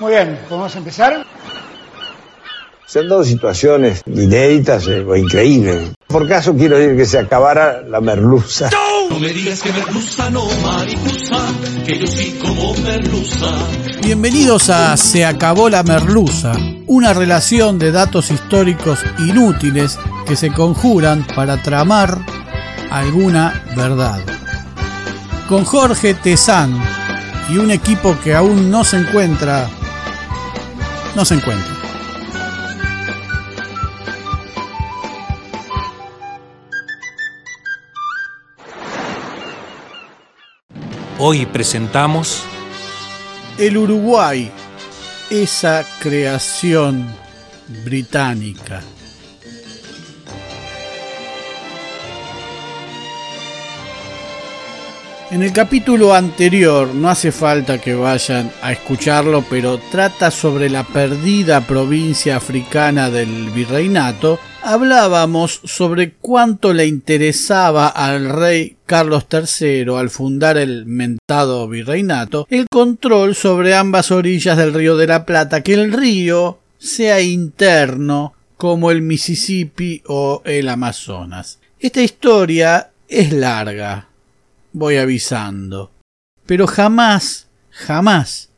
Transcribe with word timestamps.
Muy 0.00 0.12
bien, 0.12 0.38
¿podemos 0.48 0.74
empezar? 0.76 1.26
Se 2.86 3.00
han 3.00 3.08
dado 3.08 3.22
situaciones 3.22 4.00
inéditas 4.06 4.86
eh, 4.86 5.04
o 5.06 5.14
increíbles. 5.14 5.90
Por 6.06 6.26
caso 6.26 6.56
quiero 6.56 6.78
decir 6.78 6.96
que 6.96 7.04
se 7.04 7.18
acabara 7.18 7.82
la 7.82 8.00
merluza. 8.00 8.70
No 9.10 9.20
me 9.20 9.28
digas 9.28 9.60
que 9.60 9.70
merluza, 9.70 10.30
no 10.30 10.46
mariposa, 10.62 11.36
que 11.84 11.98
yo 11.98 12.06
sí 12.06 12.38
como 12.40 12.72
merluza. 12.76 13.46
Bienvenidos 14.02 14.70
a 14.70 14.96
Se 14.96 15.26
acabó 15.26 15.68
la 15.68 15.82
merluza, 15.82 16.52
una 16.86 17.12
relación 17.12 17.78
de 17.78 17.92
datos 17.92 18.30
históricos 18.30 19.00
inútiles 19.18 19.98
que 20.26 20.34
se 20.34 20.50
conjuran 20.50 21.26
para 21.36 21.62
tramar 21.62 22.18
alguna 22.90 23.64
verdad. 23.76 24.20
Con 25.46 25.64
Jorge 25.64 26.14
Tezán 26.14 26.80
y 27.50 27.58
un 27.58 27.70
equipo 27.70 28.16
que 28.24 28.34
aún 28.34 28.70
no 28.70 28.82
se 28.84 28.96
encuentra, 28.96 29.68
no 31.14 31.24
se 31.24 31.34
encuentra. 31.34 31.74
Hoy 41.18 41.44
presentamos 41.44 42.42
El 43.58 43.76
Uruguay, 43.76 44.50
esa 45.28 45.84
creación 46.00 47.06
británica. 47.84 48.82
En 55.30 55.44
el 55.44 55.52
capítulo 55.52 56.12
anterior, 56.12 56.92
no 56.92 57.08
hace 57.08 57.30
falta 57.30 57.80
que 57.80 57.94
vayan 57.94 58.50
a 58.62 58.72
escucharlo, 58.72 59.44
pero 59.48 59.78
trata 59.78 60.28
sobre 60.32 60.68
la 60.68 60.82
perdida 60.82 61.60
provincia 61.60 62.36
africana 62.36 63.10
del 63.10 63.50
virreinato, 63.50 64.40
hablábamos 64.60 65.60
sobre 65.62 66.14
cuánto 66.14 66.72
le 66.72 66.88
interesaba 66.88 67.86
al 67.86 68.28
rey 68.28 68.76
Carlos 68.86 69.26
III 69.30 69.96
al 69.96 70.10
fundar 70.10 70.56
el 70.56 70.84
mentado 70.86 71.68
virreinato 71.68 72.48
el 72.50 72.66
control 72.68 73.36
sobre 73.36 73.76
ambas 73.76 74.10
orillas 74.10 74.56
del 74.56 74.74
río 74.74 74.96
de 74.96 75.06
la 75.06 75.24
Plata, 75.24 75.62
que 75.62 75.74
el 75.74 75.92
río 75.92 76.58
sea 76.76 77.20
interno 77.20 78.34
como 78.56 78.90
el 78.90 79.00
Mississippi 79.00 80.02
o 80.08 80.42
el 80.44 80.68
Amazonas. 80.68 81.60
Esta 81.78 82.02
historia 82.02 82.90
es 83.08 83.32
larga, 83.32 84.09
voy 84.72 84.96
avisando. 84.96 85.90
Pero 86.46 86.66
jamás, 86.66 87.48
jamás 87.70 88.50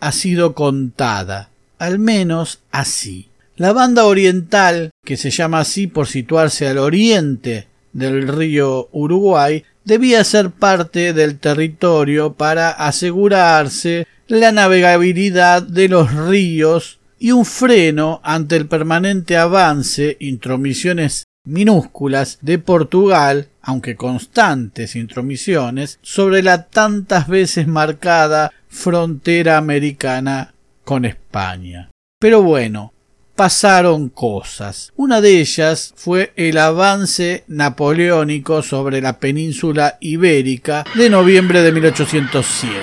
ha 0.00 0.12
sido 0.12 0.54
contada, 0.54 1.50
al 1.78 1.98
menos 1.98 2.60
así. 2.70 3.28
La 3.56 3.72
banda 3.72 4.04
oriental, 4.06 4.90
que 5.04 5.16
se 5.16 5.30
llama 5.30 5.60
así 5.60 5.86
por 5.86 6.06
situarse 6.06 6.66
al 6.66 6.78
oriente 6.78 7.68
del 7.92 8.26
río 8.26 8.88
Uruguay, 8.92 9.64
debía 9.84 10.24
ser 10.24 10.50
parte 10.50 11.12
del 11.12 11.38
territorio 11.38 12.34
para 12.34 12.70
asegurarse 12.70 14.06
la 14.26 14.52
navegabilidad 14.52 15.62
de 15.62 15.88
los 15.88 16.14
ríos 16.14 17.00
y 17.18 17.32
un 17.32 17.44
freno 17.44 18.20
ante 18.24 18.56
el 18.56 18.66
permanente 18.66 19.36
avance, 19.36 20.16
intromisiones 20.18 21.24
minúsculas 21.44 22.38
de 22.40 22.58
Portugal, 22.58 23.48
aunque 23.60 23.96
constantes 23.96 24.96
intromisiones, 24.96 25.98
sobre 26.02 26.42
la 26.42 26.64
tantas 26.68 27.28
veces 27.28 27.66
marcada 27.66 28.52
frontera 28.68 29.58
americana 29.58 30.54
con 30.84 31.04
España. 31.04 31.90
Pero 32.18 32.42
bueno, 32.42 32.92
pasaron 33.34 34.08
cosas. 34.08 34.92
Una 34.96 35.20
de 35.20 35.40
ellas 35.40 35.92
fue 35.96 36.32
el 36.36 36.58
avance 36.58 37.44
napoleónico 37.48 38.62
sobre 38.62 39.00
la 39.00 39.18
península 39.18 39.98
ibérica 40.00 40.84
de 40.94 41.10
noviembre 41.10 41.62
de 41.62 41.72
1807. 41.72 42.76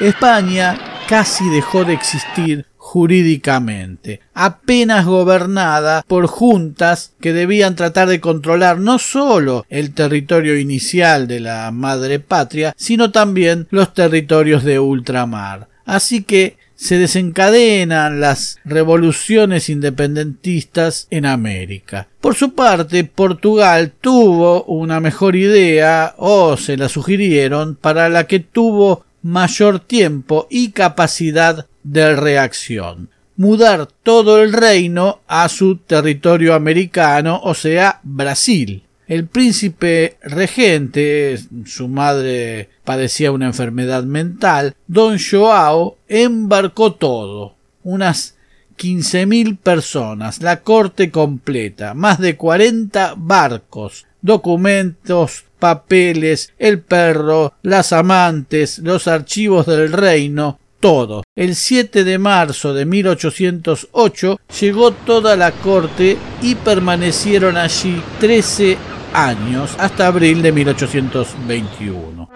España 0.00 0.78
casi 1.08 1.48
dejó 1.50 1.84
de 1.84 1.94
existir 1.94 2.66
jurídicamente, 2.86 4.20
apenas 4.32 5.06
gobernada 5.06 6.04
por 6.06 6.28
juntas 6.28 7.14
que 7.20 7.32
debían 7.32 7.74
tratar 7.74 8.08
de 8.08 8.20
controlar 8.20 8.78
no 8.78 9.00
sólo 9.00 9.66
el 9.68 9.92
territorio 9.92 10.56
inicial 10.56 11.26
de 11.26 11.40
la 11.40 11.72
madre 11.72 12.20
patria, 12.20 12.74
sino 12.76 13.10
también 13.10 13.66
los 13.70 13.92
territorios 13.92 14.62
de 14.62 14.78
ultramar. 14.78 15.66
Así 15.84 16.22
que 16.22 16.58
se 16.76 16.98
desencadenan 16.98 18.20
las 18.20 18.58
revoluciones 18.64 19.68
independentistas 19.68 21.08
en 21.10 21.26
América. 21.26 22.06
Por 22.20 22.34
su 22.34 22.54
parte, 22.54 23.02
Portugal 23.04 23.92
tuvo 24.00 24.62
una 24.64 25.00
mejor 25.00 25.36
idea 25.36 26.14
o 26.18 26.56
se 26.56 26.76
la 26.76 26.88
sugirieron 26.88 27.76
para 27.76 28.08
la 28.08 28.26
que 28.26 28.40
tuvo 28.40 29.05
mayor 29.26 29.80
tiempo 29.80 30.46
y 30.48 30.70
capacidad 30.70 31.66
de 31.82 32.14
reacción. 32.14 33.10
Mudar 33.36 33.88
todo 34.04 34.40
el 34.40 34.52
reino 34.52 35.20
a 35.26 35.48
su 35.48 35.76
territorio 35.78 36.54
americano, 36.54 37.40
o 37.42 37.52
sea, 37.52 38.00
Brasil. 38.04 38.84
El 39.08 39.26
príncipe 39.26 40.16
regente, 40.22 41.38
su 41.64 41.88
madre 41.88 42.70
padecía 42.84 43.32
una 43.32 43.46
enfermedad 43.46 44.04
mental, 44.04 44.74
don 44.86 45.18
Joao 45.18 45.98
embarcó 46.08 46.94
todo, 46.94 47.56
unas 47.82 48.36
quince 48.76 49.26
mil 49.26 49.56
personas, 49.56 50.40
la 50.40 50.62
corte 50.62 51.10
completa, 51.10 51.94
más 51.94 52.20
de 52.20 52.36
cuarenta 52.36 53.14
barcos, 53.16 54.06
documentos, 54.22 55.45
papeles, 55.58 56.52
el 56.58 56.80
perro, 56.80 57.54
las 57.62 57.92
amantes, 57.92 58.78
los 58.78 59.08
archivos 59.08 59.66
del 59.66 59.92
reino, 59.92 60.58
todo. 60.80 61.22
El 61.34 61.56
7 61.56 62.04
de 62.04 62.18
marzo 62.18 62.74
de 62.74 62.84
1808 62.84 64.40
llegó 64.60 64.92
toda 64.92 65.36
la 65.36 65.52
corte 65.52 66.16
y 66.42 66.54
permanecieron 66.54 67.56
allí 67.56 68.02
trece 68.20 68.76
años 69.12 69.74
hasta 69.78 70.06
abril 70.06 70.42
de 70.42 70.52
1821. 70.52 72.30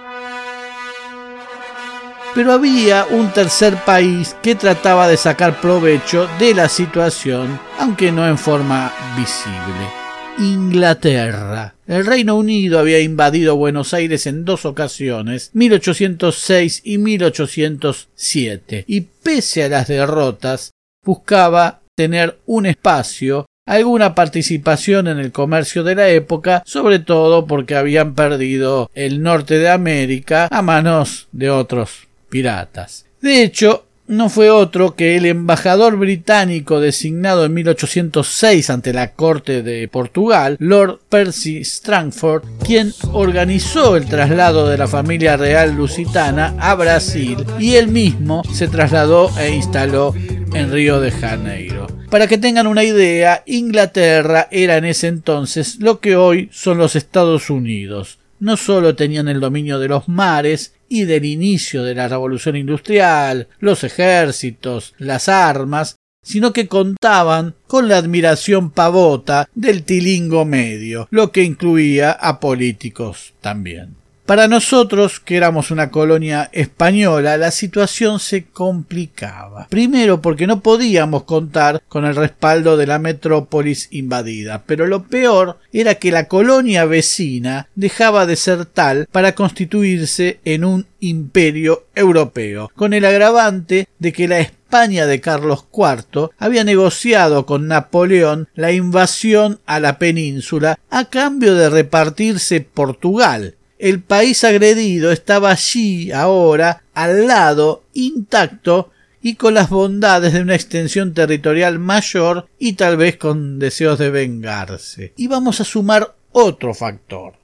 Pero 2.35 2.53
había 2.53 3.07
un 3.11 3.31
tercer 3.31 3.77
país 3.85 4.37
que 4.41 4.55
trataba 4.55 5.09
de 5.09 5.17
sacar 5.17 5.61
provecho 5.61 6.29
de 6.39 6.55
la 6.55 6.69
situación, 6.69 7.59
aunque 7.79 8.13
no 8.13 8.27
en 8.27 8.39
forma 8.39 8.93
visible. 9.17 10.01
Inglaterra. 10.39 11.75
El 11.91 12.07
Reino 12.07 12.37
Unido 12.37 12.79
había 12.79 13.01
invadido 13.01 13.57
Buenos 13.57 13.93
Aires 13.95 14.29
en 14.29 14.45
dos 14.45 14.65
ocasiones, 14.65 15.51
1806 15.55 16.83
y 16.85 16.99
1807, 16.99 18.85
y 18.87 19.01
pese 19.01 19.65
a 19.65 19.69
las 19.69 19.89
derrotas, 19.89 20.71
buscaba 21.05 21.81
tener 21.97 22.39
un 22.47 22.67
espacio, 22.67 23.47
alguna 23.67 24.15
participación 24.15 25.09
en 25.09 25.19
el 25.19 25.33
comercio 25.33 25.83
de 25.83 25.97
la 25.97 26.09
época, 26.11 26.63
sobre 26.65 27.01
todo 27.01 27.49
porque 27.49 27.75
habían 27.75 28.15
perdido 28.15 28.89
el 28.95 29.21
norte 29.21 29.59
de 29.59 29.71
América 29.71 30.47
a 30.49 30.63
manos 30.63 31.27
de 31.33 31.51
otros 31.51 32.07
piratas. 32.29 33.07
De 33.21 33.43
hecho, 33.43 33.87
no 34.11 34.29
fue 34.29 34.51
otro 34.51 34.97
que 34.97 35.17
el 35.17 35.25
embajador 35.25 35.97
británico 35.97 36.81
designado 36.81 37.45
en 37.45 37.55
1806 37.55 38.69
ante 38.69 38.93
la 38.93 39.13
corte 39.13 39.63
de 39.63 39.87
Portugal, 39.87 40.57
Lord 40.59 40.99
Percy 41.09 41.61
Strangford, 41.65 42.43
quien 42.65 42.93
organizó 43.13 43.97
el 43.97 44.07
traslado 44.07 44.69
de 44.69 44.79
la 44.79 44.89
familia 44.89 45.37
real 45.37 45.77
lusitana 45.77 46.57
a 46.59 46.75
Brasil 46.75 47.39
y 47.61 47.77
él 47.77 47.87
mismo 47.89 48.43
se 48.53 48.67
trasladó 48.67 49.31
e 49.39 49.55
instaló 49.55 50.13
en 50.55 50.73
Río 50.73 51.01
de 51.01 51.13
Janeiro. 51.13 51.87
Para 52.11 52.27
que 52.27 52.39
tengan 52.39 52.67
una 52.67 52.83
idea, 52.83 53.45
Inglaterra 53.47 54.49
era 54.51 54.77
en 54.77 54.87
ese 54.87 55.07
entonces 55.07 55.79
lo 55.79 56.01
que 56.01 56.17
hoy 56.17 56.49
son 56.53 56.79
los 56.79 56.97
Estados 56.97 57.49
Unidos. 57.49 58.20
No 58.41 58.57
solo 58.57 58.97
tenían 58.97 59.29
el 59.29 59.39
dominio 59.39 59.79
de 59.79 59.89
los 59.89 60.09
mares 60.09 60.75
y 60.89 61.05
del 61.05 61.25
inicio 61.25 61.85
de 61.85 61.95
la 61.95 62.09
revolución 62.09 62.57
industrial, 62.57 63.49
los 63.61 63.85
ejércitos, 63.85 64.95
las 64.99 65.29
armas, 65.29 65.97
sino 66.23 66.53
que 66.53 66.67
contaban 66.67 67.55
con 67.67 67.89
la 67.89 67.99
admiración 67.99 68.71
pavota 68.71 69.49
del 69.55 69.85
tilingo 69.85 70.45
medio, 70.45 71.07
lo 71.11 71.33
que 71.33 71.43
incluía 71.43 72.13
a 72.13 72.41
políticos 72.41 73.35
también. 73.41 74.00
Para 74.31 74.47
nosotros, 74.47 75.19
que 75.19 75.37
éramos 75.37 75.73
una 75.73 75.91
colonia 75.91 76.51
española, 76.53 77.37
la 77.37 77.51
situación 77.51 78.21
se 78.21 78.45
complicaba. 78.45 79.67
Primero 79.69 80.23
porque 80.23 80.47
no 80.47 80.61
podíamos 80.61 81.25
contar 81.25 81.83
con 81.89 82.05
el 82.05 82.15
respaldo 82.15 82.77
de 82.77 82.87
la 82.87 83.01
metrópolis 83.01 83.89
invadida, 83.91 84.63
pero 84.65 84.87
lo 84.87 85.03
peor 85.09 85.59
era 85.73 85.97
que 85.97 86.13
la 86.13 86.29
colonia 86.29 86.85
vecina 86.85 87.67
dejaba 87.75 88.25
de 88.25 88.37
ser 88.37 88.67
tal 88.67 89.09
para 89.11 89.35
constituirse 89.35 90.39
en 90.45 90.65
un 90.65 90.87
imperio 91.01 91.87
europeo, 91.97 92.71
con 92.77 92.93
el 92.95 93.07
agravante 93.07 93.89
de 93.99 94.13
que 94.13 94.29
la 94.29 94.39
España 94.39 95.07
de 95.07 95.21
Carlos 95.21 95.65
IV 95.77 96.31
había 96.39 96.63
negociado 96.63 97.47
con 97.47 97.67
Napoleón 97.67 98.49
la 98.55 98.71
invasión 98.71 99.59
a 99.67 99.81
la 99.81 99.99
península 99.99 100.79
a 100.89 101.07
cambio 101.07 101.57
de 101.57 101.69
repartirse 101.69 102.61
Portugal, 102.61 103.57
el 103.81 104.01
país 104.03 104.45
agredido 104.45 105.11
estaba 105.11 105.51
allí 105.51 106.13
ahora, 106.13 106.83
al 106.95 107.27
lado, 107.27 107.85
intacto, 107.95 108.91
y 109.23 109.35
con 109.35 109.55
las 109.55 109.69
bondades 109.69 110.33
de 110.33 110.41
una 110.41 110.55
extensión 110.55 111.13
territorial 111.15 111.79
mayor 111.79 112.49
y 112.59 112.75
tal 112.75 112.97
vez 112.97 113.17
con 113.17 113.59
deseos 113.59 113.99
de 113.99 114.11
vengarse. 114.11 115.13
Y 115.17 115.27
vamos 115.27 115.61
a 115.61 115.65
sumar 115.65 116.15
otro 116.33 116.75
factor, 116.75 117.35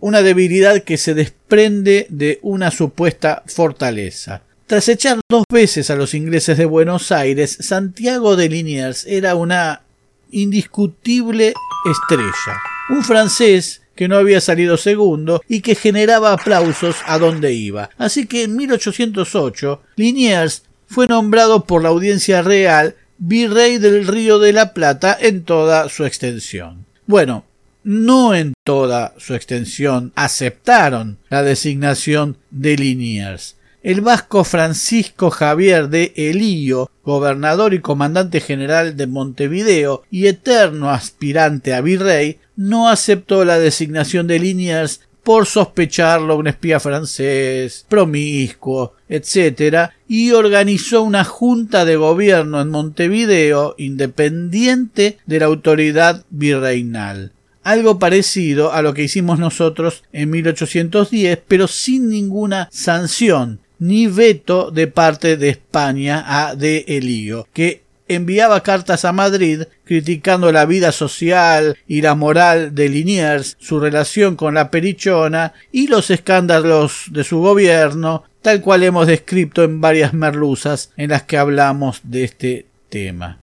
una 0.00 0.22
debilidad 0.22 0.82
que 0.82 0.96
se 0.96 1.14
desprende 1.14 2.06
de 2.10 2.38
una 2.42 2.70
supuesta 2.70 3.42
fortaleza. 3.46 4.42
Tras 4.66 4.88
echar 4.88 5.20
dos 5.28 5.44
veces 5.50 5.90
a 5.90 5.96
los 5.96 6.14
ingleses 6.14 6.58
de 6.58 6.64
Buenos 6.64 7.12
Aires, 7.12 7.56
Santiago 7.60 8.34
de 8.36 8.48
Liniers 8.48 9.06
era 9.06 9.34
una 9.34 9.82
indiscutible 10.30 11.54
estrella. 11.90 12.60
Un 12.90 13.04
francés 13.04 13.82
que 13.96 14.06
no 14.06 14.16
había 14.16 14.40
salido 14.40 14.76
segundo 14.76 15.42
y 15.48 15.60
que 15.62 15.74
generaba 15.74 16.32
aplausos 16.32 16.96
a 17.06 17.18
donde 17.18 17.52
iba. 17.52 17.90
Así 17.98 18.26
que 18.26 18.44
en 18.44 18.54
1808 18.56 19.82
Liniers 19.96 20.62
fue 20.86 21.06
nombrado 21.08 21.64
por 21.64 21.82
la 21.82 21.88
audiencia 21.88 22.42
real 22.42 22.94
virrey 23.18 23.78
del 23.78 24.06
Río 24.06 24.38
de 24.38 24.52
la 24.52 24.72
Plata 24.74 25.16
en 25.20 25.42
toda 25.42 25.88
su 25.88 26.04
extensión. 26.04 26.86
Bueno, 27.06 27.44
no 27.82 28.34
en 28.34 28.54
toda 28.64 29.14
su 29.16 29.34
extensión 29.34 30.12
aceptaron 30.16 31.18
la 31.28 31.42
designación 31.42 32.36
de 32.50 32.76
Liniers. 32.76 33.56
El 33.82 34.00
vasco 34.00 34.42
Francisco 34.42 35.30
Javier 35.30 35.88
de 35.88 36.12
Elío, 36.16 36.90
gobernador 37.04 37.72
y 37.72 37.80
comandante 37.80 38.40
general 38.40 38.96
de 38.96 39.06
Montevideo 39.06 40.02
y 40.10 40.26
eterno 40.26 40.90
aspirante 40.90 41.72
a 41.72 41.80
virrey, 41.80 42.38
no 42.56 42.88
aceptó 42.88 43.44
la 43.44 43.58
designación 43.58 44.26
de 44.26 44.40
Liniers 44.40 45.02
por 45.22 45.46
sospecharlo 45.46 46.36
un 46.36 46.46
espía 46.46 46.78
francés, 46.78 47.84
promiscuo, 47.88 48.94
etc., 49.08 49.90
y 50.06 50.30
organizó 50.30 51.02
una 51.02 51.24
junta 51.24 51.84
de 51.84 51.96
gobierno 51.96 52.60
en 52.60 52.70
Montevideo 52.70 53.74
independiente 53.76 55.18
de 55.26 55.40
la 55.40 55.46
autoridad 55.46 56.24
virreinal. 56.30 57.32
Algo 57.64 57.98
parecido 57.98 58.72
a 58.72 58.82
lo 58.82 58.94
que 58.94 59.02
hicimos 59.02 59.40
nosotros 59.40 60.04
en 60.12 60.30
1810, 60.30 61.40
pero 61.48 61.66
sin 61.66 62.08
ninguna 62.08 62.68
sanción 62.70 63.58
ni 63.78 64.06
veto 64.06 64.70
de 64.70 64.86
parte 64.86 65.36
de 65.36 65.50
España 65.50 66.24
a 66.26 66.54
De 66.54 66.84
Elío, 66.88 67.46
que 67.52 67.82
enviaba 68.08 68.62
cartas 68.62 69.04
a 69.04 69.12
Madrid 69.12 69.62
criticando 69.84 70.52
la 70.52 70.64
vida 70.64 70.92
social 70.92 71.76
y 71.86 72.02
la 72.02 72.14
moral 72.14 72.74
de 72.74 72.88
Liniers, 72.88 73.56
su 73.58 73.80
relación 73.80 74.36
con 74.36 74.54
la 74.54 74.70
perichona 74.70 75.54
y 75.72 75.88
los 75.88 76.10
escándalos 76.10 77.04
de 77.10 77.24
su 77.24 77.40
gobierno, 77.40 78.24
tal 78.42 78.60
cual 78.60 78.82
hemos 78.82 79.06
descrito 79.06 79.64
en 79.64 79.80
varias 79.80 80.14
merluzas 80.14 80.92
en 80.96 81.10
las 81.10 81.24
que 81.24 81.38
hablamos 81.38 82.00
de 82.04 82.24
este 82.24 82.66
tema. 82.88 83.40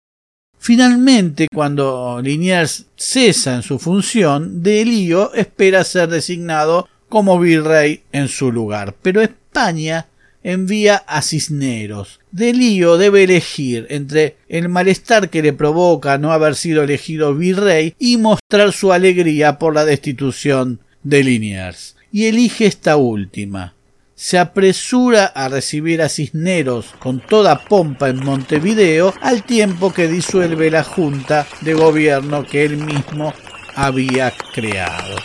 Finalmente, 0.59 1.49
cuando 1.53 2.21
Liniers 2.23 2.87
cesa 2.95 3.57
en 3.57 3.63
su 3.63 3.81
función, 3.81 4.63
Delío 4.63 5.35
espera 5.35 5.83
ser 5.83 6.09
designado 6.09 6.89
como 7.09 7.39
virrey 7.41 8.05
en 8.13 8.29
su 8.29 8.53
lugar, 8.53 8.95
pero 9.03 9.21
España 9.21 10.07
envía 10.43 10.97
a 11.07 11.23
Cisneros. 11.23 12.21
Delío 12.31 12.97
debe 12.99 13.25
elegir 13.25 13.87
entre 13.91 14.37
el 14.49 14.69
malestar 14.69 15.31
que 15.31 15.43
le 15.43 15.53
provoca 15.53 16.19
no 16.19 16.33
haber 16.33 16.55
sido 16.55 16.83
elegido 16.83 17.35
virrey 17.35 17.95
y 17.99 18.17
mostrar 18.17 18.73
su 18.73 18.93
alegría 18.93 19.59
por 19.59 19.75
la 19.75 19.85
destitución 19.85 20.81
de 21.03 21.25
Liniers. 21.25 21.97
Y 22.11 22.27
elige 22.27 22.67
esta 22.67 22.97
última. 22.97 23.75
Se 24.15 24.39
apresura 24.39 25.27
a 25.27 25.49
recibir 25.49 26.01
a 26.03 26.09
Cisneros 26.09 26.87
con 26.99 27.21
toda 27.21 27.65
pompa 27.65 28.09
en 28.09 28.25
Montevideo 28.25 29.15
al 29.21 29.43
tiempo 29.43 29.93
que 29.93 30.07
disuelve 30.07 30.71
la 30.71 30.85
junta 30.85 31.47
de 31.63 31.75
gobierno 31.75 32.45
que 32.45 32.65
él 32.65 32.77
mismo 32.77 33.35
había 33.75 34.33
creado. 34.55 35.17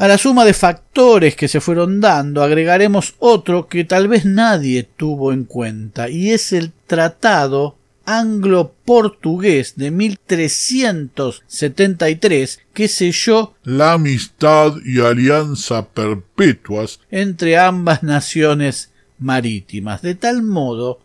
A 0.00 0.08
la 0.08 0.16
suma 0.16 0.46
de 0.46 0.54
factores 0.54 1.36
que 1.36 1.46
se 1.46 1.60
fueron 1.60 2.00
dando 2.00 2.42
agregaremos 2.42 3.16
otro 3.18 3.68
que 3.68 3.84
tal 3.84 4.08
vez 4.08 4.24
nadie 4.24 4.88
tuvo 4.96 5.30
en 5.30 5.44
cuenta 5.44 6.08
y 6.08 6.30
es 6.30 6.54
el 6.54 6.72
Tratado 6.86 7.76
anglo-portugués 8.06 9.74
de 9.76 9.90
1373 9.90 12.60
que 12.72 12.88
selló 12.88 13.52
la 13.62 13.92
amistad 13.92 14.72
y 14.86 15.00
alianza 15.00 15.86
perpetuas 15.86 17.00
entre 17.10 17.58
ambas 17.58 18.02
naciones 18.02 18.92
marítimas, 19.18 20.00
de 20.00 20.14
tal 20.14 20.42
modo 20.42 21.00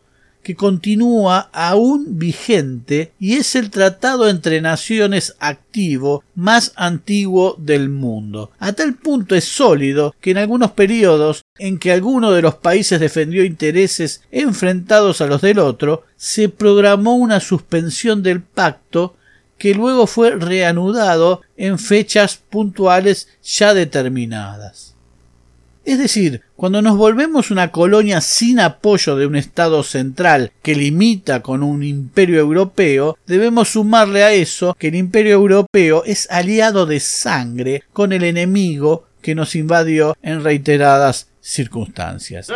que 0.45 0.55
continúa 0.55 1.49
aún 1.53 2.19
vigente 2.19 3.13
y 3.19 3.33
es 3.33 3.55
el 3.55 3.71
tratado 3.71 4.29
entre 4.29 4.61
naciones 4.61 5.35
activo 5.39 6.23
más 6.35 6.71
antiguo 6.75 7.55
del 7.57 7.89
mundo. 7.89 8.51
A 8.59 8.73
tal 8.73 8.93
punto 8.93 9.33
es 9.33 9.45
sólido 9.45 10.13
que 10.21 10.29
en 10.29 10.37
algunos 10.37 10.69
periodos 10.73 11.45
en 11.57 11.79
que 11.79 11.91
alguno 11.91 12.31
de 12.31 12.43
los 12.43 12.53
países 12.53 12.99
defendió 12.99 13.43
intereses 13.43 14.21
enfrentados 14.31 15.19
a 15.19 15.25
los 15.25 15.41
del 15.41 15.57
otro, 15.57 16.03
se 16.15 16.47
programó 16.47 17.15
una 17.15 17.39
suspensión 17.39 18.21
del 18.21 18.43
pacto 18.43 19.15
que 19.57 19.73
luego 19.73 20.05
fue 20.05 20.35
reanudado 20.35 21.41
en 21.57 21.79
fechas 21.79 22.39
puntuales 22.51 23.29
ya 23.41 23.73
determinadas. 23.73 24.94
Es 25.85 25.99
decir, 25.99 26.41
cuando 26.55 26.81
nos 26.81 26.97
volvemos 26.97 27.51
una 27.51 27.71
colonia 27.71 28.19
sin 28.19 28.59
apoyo 28.59 29.15
de 29.15 29.27
un 29.27 29.35
Estado 29.35 29.83
central 29.83 30.51
que 30.63 30.73
limita 30.73 31.43
con 31.43 31.61
un 31.61 31.83
imperio 31.83 32.39
europeo, 32.39 33.19
debemos 33.27 33.69
sumarle 33.69 34.23
a 34.23 34.33
eso 34.33 34.75
que 34.79 34.87
el 34.87 34.95
imperio 34.95 35.33
europeo 35.33 36.03
es 36.03 36.27
aliado 36.31 36.87
de 36.87 36.99
sangre 36.99 37.83
con 37.93 38.13
el 38.13 38.23
enemigo 38.23 39.05
que 39.21 39.35
nos 39.35 39.55
invadió 39.55 40.17
en 40.23 40.43
reiteradas 40.43 41.27
circunstancias. 41.39 42.51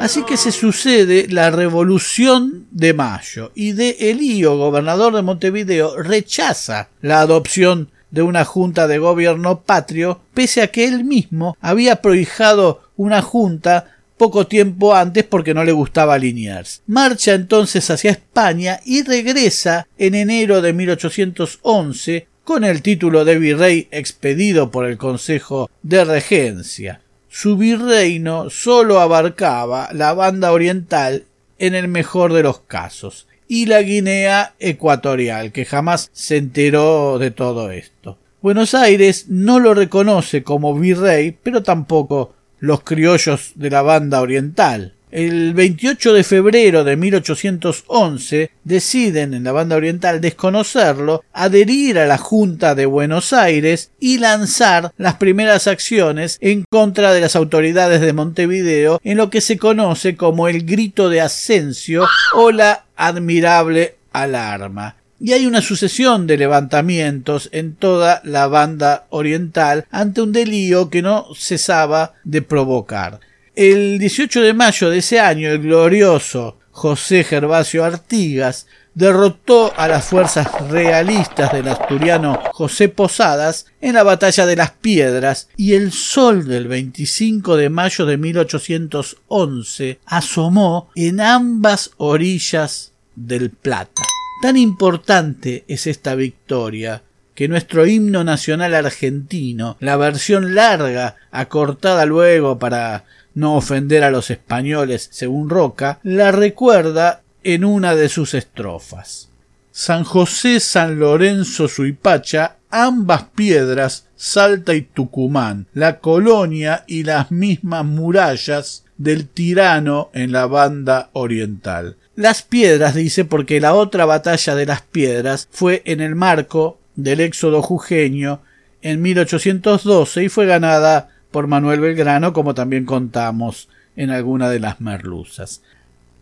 Así 0.00 0.24
que 0.24 0.36
se 0.36 0.52
sucede 0.52 1.26
la 1.30 1.50
Revolución 1.50 2.66
de 2.70 2.92
Mayo 2.92 3.52
y 3.54 3.72
de 3.72 3.96
Elío, 4.10 4.58
gobernador 4.58 5.14
de 5.14 5.22
Montevideo, 5.22 6.02
rechaza 6.02 6.90
la 7.00 7.20
adopción 7.20 7.90
de 8.16 8.22
una 8.22 8.46
junta 8.46 8.88
de 8.88 8.96
gobierno 8.96 9.60
patrio, 9.60 10.20
pese 10.32 10.62
a 10.62 10.68
que 10.68 10.86
él 10.86 11.04
mismo 11.04 11.54
había 11.60 12.00
prohijado 12.00 12.80
una 12.96 13.20
junta 13.20 13.98
poco 14.16 14.46
tiempo 14.46 14.94
antes 14.94 15.22
porque 15.24 15.52
no 15.52 15.62
le 15.64 15.72
gustaba 15.72 16.16
Liniers. 16.16 16.80
Marcha 16.86 17.34
entonces 17.34 17.90
hacia 17.90 18.12
España 18.12 18.80
y 18.86 19.02
regresa 19.02 19.86
en 19.98 20.14
enero 20.14 20.62
de 20.62 20.72
1811 20.72 22.26
con 22.42 22.64
el 22.64 22.80
título 22.80 23.26
de 23.26 23.38
virrey 23.38 23.86
expedido 23.90 24.70
por 24.70 24.86
el 24.86 24.96
Consejo 24.96 25.68
de 25.82 26.06
Regencia. 26.06 27.02
Su 27.28 27.58
virreino 27.58 28.48
sólo 28.48 29.00
abarcaba 29.00 29.90
la 29.92 30.14
banda 30.14 30.52
oriental 30.52 31.24
en 31.58 31.74
el 31.74 31.88
mejor 31.88 32.32
de 32.32 32.44
los 32.44 32.60
casos 32.60 33.26
y 33.48 33.66
la 33.66 33.82
Guinea 33.82 34.54
Ecuatorial, 34.58 35.52
que 35.52 35.64
jamás 35.64 36.10
se 36.12 36.36
enteró 36.36 37.18
de 37.18 37.30
todo 37.30 37.70
esto. 37.70 38.18
Buenos 38.42 38.74
Aires 38.74 39.26
no 39.28 39.58
lo 39.58 39.74
reconoce 39.74 40.42
como 40.42 40.78
virrey, 40.78 41.36
pero 41.42 41.62
tampoco 41.62 42.34
los 42.58 42.82
criollos 42.82 43.52
de 43.54 43.70
la 43.70 43.82
banda 43.82 44.20
oriental. 44.20 44.95
El 45.16 45.54
28 45.54 46.12
de 46.12 46.24
febrero 46.24 46.84
de 46.84 46.94
1811 46.94 48.50
deciden 48.64 49.32
en 49.32 49.44
la 49.44 49.52
banda 49.52 49.76
oriental 49.76 50.20
desconocerlo, 50.20 51.24
adherir 51.32 51.98
a 51.98 52.04
la 52.04 52.18
Junta 52.18 52.74
de 52.74 52.84
Buenos 52.84 53.32
Aires 53.32 53.92
y 53.98 54.18
lanzar 54.18 54.92
las 54.98 55.14
primeras 55.14 55.68
acciones 55.68 56.36
en 56.42 56.64
contra 56.68 57.14
de 57.14 57.22
las 57.22 57.34
autoridades 57.34 58.02
de 58.02 58.12
Montevideo 58.12 59.00
en 59.04 59.16
lo 59.16 59.30
que 59.30 59.40
se 59.40 59.56
conoce 59.56 60.16
como 60.16 60.48
el 60.48 60.66
grito 60.66 61.08
de 61.08 61.22
Ascencio 61.22 62.04
o 62.34 62.50
la 62.50 62.84
admirable 62.94 63.96
alarma. 64.12 64.96
y 65.18 65.32
hay 65.32 65.46
una 65.46 65.62
sucesión 65.62 66.26
de 66.26 66.36
levantamientos 66.36 67.48
en 67.52 67.74
toda 67.74 68.20
la 68.22 68.48
banda 68.48 69.06
oriental 69.08 69.86
ante 69.90 70.20
un 70.20 70.32
delío 70.32 70.90
que 70.90 71.00
no 71.00 71.28
cesaba 71.34 72.12
de 72.22 72.42
provocar. 72.42 73.20
El 73.56 73.98
18 73.98 74.42
de 74.42 74.52
mayo 74.52 74.90
de 74.90 74.98
ese 74.98 75.18
año, 75.18 75.48
el 75.48 75.60
glorioso 75.60 76.58
José 76.72 77.24
Gervasio 77.24 77.86
Artigas 77.86 78.66
derrotó 78.92 79.72
a 79.78 79.88
las 79.88 80.04
fuerzas 80.04 80.46
realistas 80.68 81.54
del 81.54 81.68
asturiano 81.68 82.38
José 82.52 82.90
Posadas 82.90 83.64
en 83.80 83.94
la 83.94 84.02
batalla 84.02 84.44
de 84.44 84.56
las 84.56 84.72
Piedras 84.72 85.48
y 85.56 85.72
el 85.72 85.92
sol 85.92 86.46
del 86.46 86.68
25 86.68 87.56
de 87.56 87.70
mayo 87.70 88.04
de 88.04 88.18
1811 88.18 90.00
asomó 90.04 90.90
en 90.94 91.22
ambas 91.22 91.92
orillas 91.96 92.92
del 93.14 93.48
Plata. 93.48 94.02
Tan 94.42 94.58
importante 94.58 95.64
es 95.66 95.86
esta 95.86 96.14
victoria 96.14 97.04
que 97.34 97.48
nuestro 97.48 97.86
himno 97.86 98.22
nacional 98.22 98.74
argentino, 98.74 99.78
la 99.80 99.96
versión 99.96 100.54
larga, 100.54 101.16
acortada 101.30 102.04
luego 102.04 102.58
para 102.58 103.04
no 103.36 103.54
ofender 103.54 104.02
a 104.02 104.10
los 104.10 104.30
españoles, 104.30 105.08
según 105.12 105.50
Roca, 105.50 106.00
la 106.02 106.32
recuerda 106.32 107.20
en 107.44 107.64
una 107.64 107.94
de 107.94 108.08
sus 108.08 108.32
estrofas. 108.34 109.28
San 109.70 110.04
José, 110.04 110.58
San 110.58 110.98
Lorenzo, 110.98 111.68
Suipacha, 111.68 112.56
ambas 112.70 113.24
piedras, 113.34 114.06
Salta 114.16 114.74
y 114.74 114.80
Tucumán, 114.80 115.66
la 115.74 115.98
colonia 115.98 116.84
y 116.86 117.04
las 117.04 117.30
mismas 117.30 117.84
murallas 117.84 118.84
del 118.96 119.28
tirano 119.28 120.10
en 120.14 120.32
la 120.32 120.46
banda 120.46 121.10
oriental. 121.12 121.96
Las 122.14 122.40
piedras, 122.40 122.94
dice, 122.94 123.26
porque 123.26 123.60
la 123.60 123.74
otra 123.74 124.06
batalla 124.06 124.54
de 124.54 124.64
las 124.64 124.80
piedras 124.80 125.46
fue 125.50 125.82
en 125.84 126.00
el 126.00 126.14
marco 126.14 126.78
del 126.94 127.20
éxodo 127.20 127.60
jujeño 127.60 128.40
en 128.80 129.02
1812 129.02 130.24
y 130.24 130.28
fue 130.30 130.46
ganada 130.46 131.10
por 131.36 131.48
Manuel 131.48 131.80
Belgrano, 131.80 132.32
como 132.32 132.54
también 132.54 132.86
contamos 132.86 133.68
en 133.94 134.08
alguna 134.08 134.48
de 134.48 134.58
las 134.58 134.80
merluzas. 134.80 135.60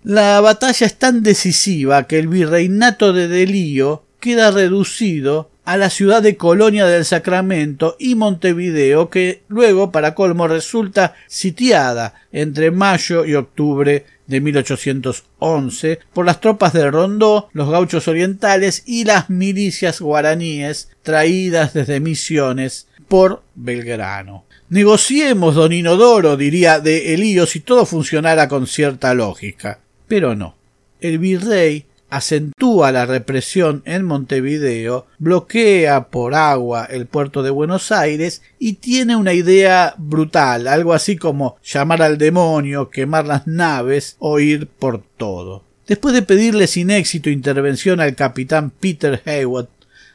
La 0.03 0.41
batalla 0.41 0.89
es 0.89 0.97
tan 0.97 1.23
decisiva 1.23 2.09
que 2.09 2.19
el 2.19 2.27
virreinato 2.27 3.13
de 3.13 3.29
Delío 3.29 4.03
queda 4.19 4.51
reducido 4.51 5.53
a 5.65 5.77
la 5.77 5.89
ciudad 5.89 6.21
de 6.21 6.37
Colonia 6.37 6.87
del 6.87 7.05
Sacramento 7.05 7.95
y 8.01 8.17
Montevideo, 8.17 9.09
que 9.09 9.45
luego, 9.47 9.93
para 9.93 10.17
colmo, 10.17 10.49
resulta 10.49 11.15
sitiada 11.29 12.15
entre 12.33 12.73
mayo 12.73 13.25
y 13.25 13.37
octubre 13.37 14.07
de 14.27 14.41
1811 14.41 16.01
por 16.13 16.27
las 16.27 16.41
tropas 16.41 16.73
de 16.73 16.91
Rondó, 16.91 17.51
los 17.53 17.71
gauchos 17.71 18.09
orientales 18.09 18.83
y 18.85 19.05
las 19.05 19.31
milicias 19.31 20.01
guaraníes 20.01 20.91
traídas 21.05 21.73
desde 21.73 22.01
Misiones 22.01 22.89
por 23.07 23.45
Belgrano. 23.55 24.45
Negociemos, 24.75 25.55
don 25.55 25.73
Inodoro, 25.73 26.37
diría 26.37 26.81
de 26.81 27.15
Elío, 27.15 27.47
si 27.47 27.61
todo 27.61 27.87
funcionara 27.87 28.49
con 28.49 28.67
cierta 28.67 29.15
lógica. 29.15 29.79
Pero 30.09 30.35
no. 30.35 30.57
El 31.01 31.21
virrey 31.21 31.87
acentúa 32.11 32.91
la 32.91 33.07
represión 33.07 33.85
en 33.85 34.05
Montevideo, 34.05 35.07
bloquea 35.19 36.09
por 36.09 36.35
agua 36.35 36.89
el 36.91 37.07
puerto 37.07 37.45
de 37.45 37.51
Buenos 37.51 37.93
Aires 37.93 38.43
y 38.59 38.73
tiene 38.73 39.15
una 39.15 39.33
idea 39.33 39.95
brutal, 39.97 40.67
algo 40.67 40.93
así 40.93 41.15
como 41.15 41.57
llamar 41.63 42.03
al 42.03 42.19
demonio, 42.19 42.91
quemar 42.91 43.29
las 43.29 43.47
naves 43.47 44.17
o 44.19 44.41
ir 44.41 44.67
por 44.67 45.05
todo. 45.17 45.63
Después 45.87 46.17
de 46.17 46.23
pedirle 46.23 46.67
sin 46.67 46.91
éxito 46.91 47.31
intervención 47.31 48.01
al 48.01 48.17
capitán 48.17 48.71
Peter 48.71 49.23
Hayward 49.25 49.69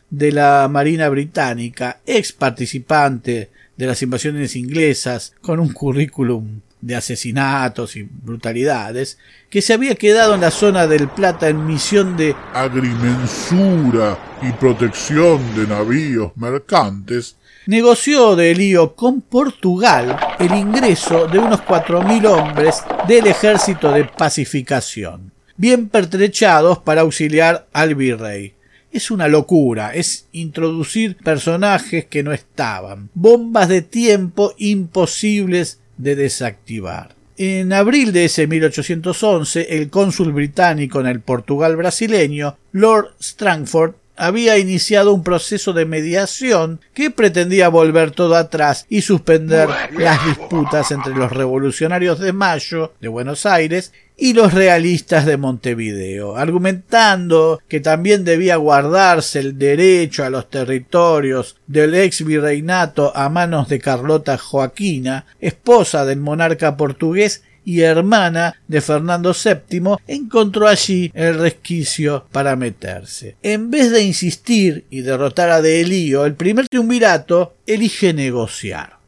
de 0.10 0.34
la 0.34 0.68
Marina 0.70 1.08
Británica, 1.08 2.02
ex 2.06 2.34
participante 2.34 3.52
de 3.80 3.88
las 3.88 4.02
invasiones 4.02 4.58
inglesas, 4.58 5.32
con 5.40 5.62
un 5.62 5.72
currículum 5.72 6.60
de 6.82 6.98
asesinatos 6.98 7.96
y 7.96 8.04
brutalidades, 8.04 9.18
que 9.50 9.62
se 9.62 9.72
había 9.72 9.96
quedado 9.96 10.36
en 10.36 10.42
la 10.42 10.52
zona 10.52 10.86
del 10.86 11.08
Plata 11.08 11.48
en 11.48 11.66
misión 11.66 12.18
de 12.18 12.36
agrimensura 12.54 14.20
y 14.42 14.52
protección 14.52 15.40
de 15.56 15.66
navíos 15.66 16.34
mercantes, 16.36 17.38
negoció 17.68 18.36
de 18.36 18.54
lío 18.54 18.98
con 18.98 19.22
Portugal 19.22 20.20
el 20.40 20.54
ingreso 20.56 21.28
de 21.28 21.40
unos 21.40 21.62
cuatro 21.62 22.02
mil 22.04 22.26
hombres 22.26 22.84
del 23.08 23.28
ejército 23.28 23.94
de 23.94 24.04
pacificación, 24.04 25.32
bien 25.56 25.88
pertrechados 25.88 26.80
para 26.80 27.02
auxiliar 27.02 27.70
al 27.72 27.96
virrey. 27.96 28.59
Es 28.92 29.12
una 29.12 29.28
locura, 29.28 29.94
es 29.94 30.28
introducir 30.32 31.16
personajes 31.18 32.06
que 32.06 32.24
no 32.24 32.34
estaban, 32.34 33.10
bombas 33.14 33.70
de 33.70 33.82
tiempo 33.82 34.54
imposibles 34.58 35.80
de 35.98 36.16
desactivar. 36.16 37.16
En 37.38 37.72
abril 37.72 38.12
de 38.12 38.26
ese 38.26 38.48
1811, 38.48 39.78
el 39.78 39.90
cónsul 39.90 40.34
británico 40.34 41.00
en 41.00 41.08
el 41.08 41.22
Portugal 41.22 41.78
brasileño, 41.78 42.58
Lord 42.72 43.14
Strangford, 43.22 43.94
había 44.20 44.58
iniciado 44.58 45.14
un 45.14 45.24
proceso 45.24 45.72
de 45.72 45.86
mediación 45.86 46.82
que 46.94 47.10
pretendía 47.10 47.70
volver 47.70 48.12
todo 48.12 48.36
atrás 48.36 48.86
y 48.90 49.02
suspender 49.02 49.70
las 49.98 50.26
disputas 50.26 50.92
entre 50.92 51.16
los 51.16 51.32
revolucionarios 51.32 52.20
de 52.20 52.34
Mayo 52.34 52.94
de 53.00 53.08
Buenos 53.08 53.46
Aires 53.46 53.94
y 54.20 54.34
los 54.34 54.54
realistas 54.54 55.26
de 55.26 55.38
Montevideo, 55.38 56.36
argumentando 56.36 57.62
que 57.70 57.80
también 57.80 58.26
debía 58.26 58.58
guardarse 58.58 59.40
el 59.40 59.58
derecho 59.58 60.26
a 60.26 60.30
los 60.30 60.50
territorios 60.50 61.56
del 61.68 61.96
ex 61.96 62.26
virreinato 62.26 63.16
a 63.16 63.30
manos 63.30 63.70
de 63.70 63.80
Carlota 63.80 64.38
Joaquina, 64.38 65.26
esposa 65.40 66.06
del 66.06 66.20
monarca 66.20 66.76
portugués 66.76 67.44
y 67.64 67.82
hermana 67.82 68.56
de 68.68 68.82
Fernando 68.82 69.34
VII, 69.34 69.96
encontró 70.08 70.68
allí 70.68 71.12
el 71.14 71.40
resquicio 71.40 72.26
para 72.32 72.56
meterse. 72.56 73.38
En 73.42 73.70
vez 73.70 73.92
de 73.92 74.04
insistir 74.04 74.86
y 74.90 75.02
derrotar 75.02 75.50
a 75.50 75.62
Delío, 75.62 76.26
el 76.26 76.34
primer 76.34 76.68
triunvirato 76.68 77.56
elige 77.66 78.14
negociar 78.14 78.99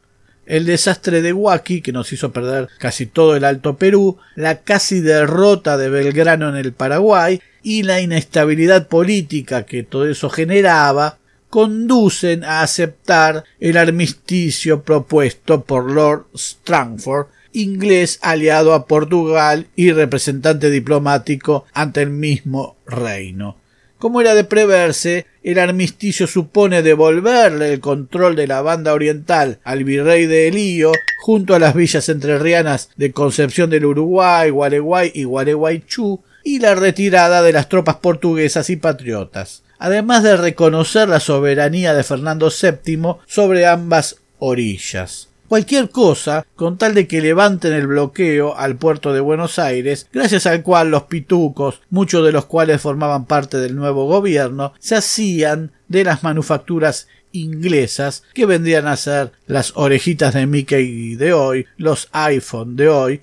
el 0.52 0.66
desastre 0.66 1.22
de 1.22 1.32
Huaki, 1.32 1.80
que 1.80 1.92
nos 1.92 2.12
hizo 2.12 2.30
perder 2.30 2.68
casi 2.78 3.06
todo 3.06 3.34
el 3.36 3.44
Alto 3.46 3.78
Perú, 3.78 4.18
la 4.36 4.60
casi 4.60 5.00
derrota 5.00 5.78
de 5.78 5.88
Belgrano 5.88 6.50
en 6.50 6.56
el 6.56 6.74
Paraguay 6.74 7.40
y 7.62 7.84
la 7.84 8.02
inestabilidad 8.02 8.86
política 8.86 9.64
que 9.64 9.82
todo 9.82 10.06
eso 10.06 10.28
generaba, 10.28 11.16
conducen 11.48 12.44
a 12.44 12.60
aceptar 12.60 13.44
el 13.60 13.78
armisticio 13.78 14.82
propuesto 14.82 15.64
por 15.64 15.90
Lord 15.90 16.26
Strangford, 16.34 17.28
inglés 17.54 18.18
aliado 18.20 18.74
a 18.74 18.86
Portugal 18.86 19.68
y 19.74 19.92
representante 19.92 20.68
diplomático 20.68 21.64
ante 21.72 22.02
el 22.02 22.10
mismo 22.10 22.76
reino. 22.86 23.61
Como 24.02 24.20
era 24.20 24.34
de 24.34 24.42
preverse, 24.42 25.26
el 25.44 25.60
armisticio 25.60 26.26
supone 26.26 26.82
devolverle 26.82 27.72
el 27.72 27.78
control 27.78 28.34
de 28.34 28.48
la 28.48 28.60
banda 28.60 28.94
oriental 28.94 29.60
al 29.62 29.84
virrey 29.84 30.26
de 30.26 30.48
Elío 30.48 30.90
junto 31.20 31.54
a 31.54 31.60
las 31.60 31.72
villas 31.76 32.08
entrerrianas 32.08 32.90
de 32.96 33.12
Concepción 33.12 33.70
del 33.70 33.84
Uruguay, 33.84 34.50
Gualeguay 34.50 35.12
y 35.14 35.22
Gualeguaychú 35.22 36.20
y 36.42 36.58
la 36.58 36.74
retirada 36.74 37.42
de 37.42 37.52
las 37.52 37.68
tropas 37.68 37.94
portuguesas 37.98 38.70
y 38.70 38.76
patriotas, 38.76 39.62
además 39.78 40.24
de 40.24 40.36
reconocer 40.36 41.08
la 41.08 41.20
soberanía 41.20 41.94
de 41.94 42.02
Fernando 42.02 42.50
VII 42.50 43.18
sobre 43.28 43.66
ambas 43.66 44.16
orillas 44.40 45.28
cualquier 45.52 45.90
cosa 45.90 46.46
con 46.56 46.78
tal 46.78 46.94
de 46.94 47.06
que 47.06 47.20
levanten 47.20 47.74
el 47.74 47.86
bloqueo 47.86 48.56
al 48.56 48.76
puerto 48.76 49.12
de 49.12 49.20
Buenos 49.20 49.58
Aires, 49.58 50.08
gracias 50.10 50.46
al 50.46 50.62
cual 50.62 50.90
los 50.90 51.02
pitucos, 51.02 51.82
muchos 51.90 52.24
de 52.24 52.32
los 52.32 52.46
cuales 52.46 52.80
formaban 52.80 53.26
parte 53.26 53.58
del 53.58 53.76
nuevo 53.76 54.06
gobierno, 54.06 54.72
se 54.78 54.94
hacían 54.94 55.72
de 55.88 56.04
las 56.04 56.22
manufacturas 56.22 57.06
inglesas 57.32 58.22
que 58.32 58.46
vendrían 58.46 58.86
a 58.86 58.96
ser 58.96 59.32
las 59.46 59.76
orejitas 59.76 60.32
de 60.32 60.46
Mickey 60.46 61.16
de 61.16 61.34
hoy, 61.34 61.66
los 61.76 62.08
iPhone 62.12 62.74
de 62.74 62.88
hoy. 62.88 63.20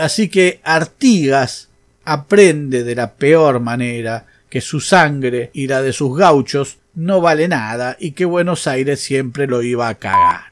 Así 0.00 0.28
que 0.28 0.58
Artigas 0.64 1.68
aprende 2.04 2.82
de 2.82 2.96
la 2.96 3.12
peor 3.12 3.60
manera 3.60 4.26
que 4.50 4.60
su 4.60 4.80
sangre 4.80 5.52
y 5.54 5.68
la 5.68 5.80
de 5.80 5.92
sus 5.92 6.18
gauchos 6.18 6.78
no 6.96 7.20
vale 7.20 7.46
nada 7.46 7.96
y 8.00 8.10
que 8.10 8.24
Buenos 8.24 8.66
Aires 8.66 8.98
siempre 8.98 9.46
lo 9.46 9.62
iba 9.62 9.86
a 9.86 9.94
cagar. 9.94 10.47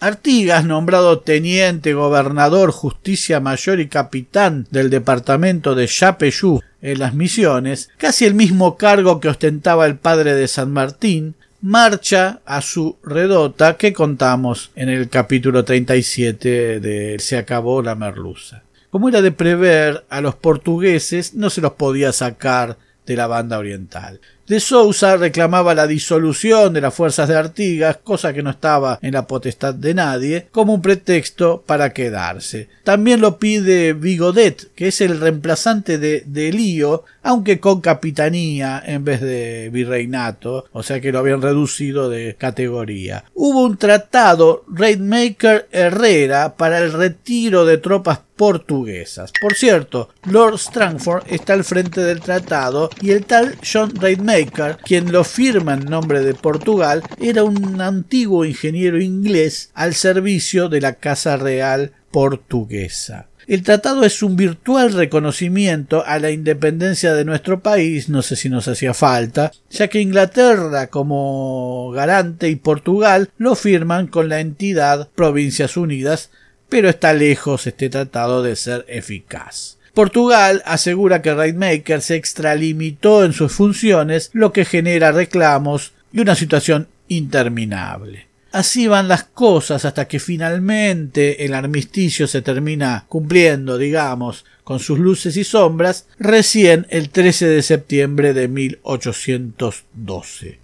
Artigas, 0.00 0.64
nombrado 0.64 1.18
teniente, 1.18 1.92
gobernador, 1.92 2.70
justicia 2.70 3.40
mayor 3.40 3.80
y 3.80 3.88
capitán 3.88 4.64
del 4.70 4.90
departamento 4.90 5.74
de 5.74 5.88
Yapeyú 5.88 6.60
en 6.80 7.00
las 7.00 7.14
Misiones, 7.14 7.90
casi 7.96 8.24
el 8.24 8.34
mismo 8.34 8.76
cargo 8.76 9.18
que 9.18 9.28
ostentaba 9.28 9.86
el 9.86 9.96
padre 9.96 10.34
de 10.34 10.46
San 10.46 10.70
Martín, 10.70 11.34
marcha 11.60 12.38
a 12.46 12.62
su 12.62 12.96
redota 13.02 13.76
que 13.76 13.92
contamos 13.92 14.70
en 14.76 14.88
el 14.88 15.08
capítulo 15.08 15.64
37 15.64 16.78
de 16.78 17.18
Se 17.18 17.36
acabó 17.36 17.82
la 17.82 17.96
merluza. 17.96 18.62
Como 18.90 19.08
era 19.08 19.20
de 19.20 19.32
prever, 19.32 20.04
a 20.10 20.20
los 20.20 20.36
portugueses 20.36 21.34
no 21.34 21.50
se 21.50 21.60
los 21.60 21.72
podía 21.72 22.12
sacar 22.12 22.78
de 23.04 23.16
la 23.16 23.26
banda 23.26 23.58
oriental. 23.58 24.20
De 24.48 24.60
Sousa 24.60 25.18
reclamaba 25.18 25.74
la 25.74 25.86
disolución 25.86 26.72
de 26.72 26.80
las 26.80 26.94
fuerzas 26.94 27.28
de 27.28 27.36
Artigas, 27.36 27.98
cosa 28.02 28.32
que 28.32 28.42
no 28.42 28.48
estaba 28.48 28.98
en 29.02 29.12
la 29.12 29.26
potestad 29.26 29.74
de 29.74 29.92
nadie, 29.92 30.46
como 30.50 30.72
un 30.72 30.80
pretexto 30.80 31.62
para 31.66 31.92
quedarse. 31.92 32.70
También 32.82 33.20
lo 33.20 33.38
pide 33.38 33.92
Vigodet, 33.92 34.72
que 34.74 34.88
es 34.88 35.02
el 35.02 35.20
reemplazante 35.20 35.98
de, 35.98 36.22
de 36.24 36.50
Lío, 36.50 37.04
aunque 37.22 37.60
con 37.60 37.82
capitanía 37.82 38.82
en 38.86 39.04
vez 39.04 39.20
de 39.20 39.68
virreinato, 39.70 40.64
o 40.72 40.82
sea 40.82 40.98
que 40.98 41.12
lo 41.12 41.18
habían 41.18 41.42
reducido 41.42 42.08
de 42.08 42.34
categoría. 42.38 43.24
Hubo 43.34 43.64
un 43.64 43.76
tratado 43.76 44.64
Raidmaker 44.66 45.68
Herrera 45.70 46.56
para 46.56 46.78
el 46.78 46.94
retiro 46.94 47.66
de 47.66 47.76
tropas 47.76 48.20
portuguesas. 48.38 49.32
Por 49.42 49.54
cierto, 49.54 50.10
Lord 50.24 50.58
Strangford 50.58 51.24
está 51.26 51.52
al 51.52 51.64
frente 51.64 52.00
del 52.00 52.20
tratado 52.20 52.88
y 53.02 53.10
el 53.10 53.26
tal 53.26 53.58
John 53.70 53.92
Raidmaker, 53.94 54.37
quien 54.84 55.12
lo 55.12 55.24
firma 55.24 55.74
en 55.74 55.84
nombre 55.84 56.20
de 56.20 56.34
Portugal, 56.34 57.02
era 57.20 57.44
un 57.44 57.80
antiguo 57.80 58.44
ingeniero 58.44 59.00
inglés 59.00 59.70
al 59.74 59.94
servicio 59.94 60.68
de 60.68 60.80
la 60.80 60.94
Casa 60.94 61.36
Real 61.36 61.92
portuguesa. 62.10 63.26
El 63.46 63.62
tratado 63.62 64.04
es 64.04 64.22
un 64.22 64.36
virtual 64.36 64.92
reconocimiento 64.92 66.04
a 66.04 66.18
la 66.18 66.30
independencia 66.30 67.14
de 67.14 67.24
nuestro 67.24 67.60
país, 67.60 68.10
no 68.10 68.20
sé 68.20 68.36
si 68.36 68.50
nos 68.50 68.68
hacía 68.68 68.92
falta, 68.92 69.52
ya 69.70 69.88
que 69.88 70.02
Inglaterra 70.02 70.88
como 70.88 71.90
garante 71.92 72.50
y 72.50 72.56
Portugal 72.56 73.30
lo 73.38 73.54
firman 73.54 74.06
con 74.06 74.28
la 74.28 74.40
entidad 74.40 75.08
Provincias 75.14 75.78
Unidas, 75.78 76.30
pero 76.68 76.90
está 76.90 77.14
lejos 77.14 77.66
este 77.66 77.88
tratado 77.88 78.42
de 78.42 78.54
ser 78.54 78.84
eficaz. 78.86 79.77
Portugal 79.98 80.62
asegura 80.64 81.20
que 81.22 81.34
Raidmaker 81.34 82.00
se 82.02 82.14
extralimitó 82.14 83.24
en 83.24 83.32
sus 83.32 83.50
funciones, 83.50 84.30
lo 84.32 84.52
que 84.52 84.64
genera 84.64 85.10
reclamos 85.10 85.92
y 86.12 86.20
una 86.20 86.36
situación 86.36 86.86
interminable. 87.08 88.28
Así 88.52 88.86
van 88.86 89.08
las 89.08 89.24
cosas 89.24 89.84
hasta 89.84 90.06
que 90.06 90.20
finalmente 90.20 91.44
el 91.44 91.52
armisticio 91.52 92.28
se 92.28 92.42
termina 92.42 93.06
cumpliendo, 93.08 93.76
digamos, 93.76 94.44
con 94.62 94.78
sus 94.78 95.00
luces 95.00 95.36
y 95.36 95.42
sombras, 95.42 96.06
recién 96.20 96.86
el 96.90 97.10
13 97.10 97.48
de 97.48 97.62
septiembre 97.64 98.34
de 98.34 98.46
1812. 98.46 100.60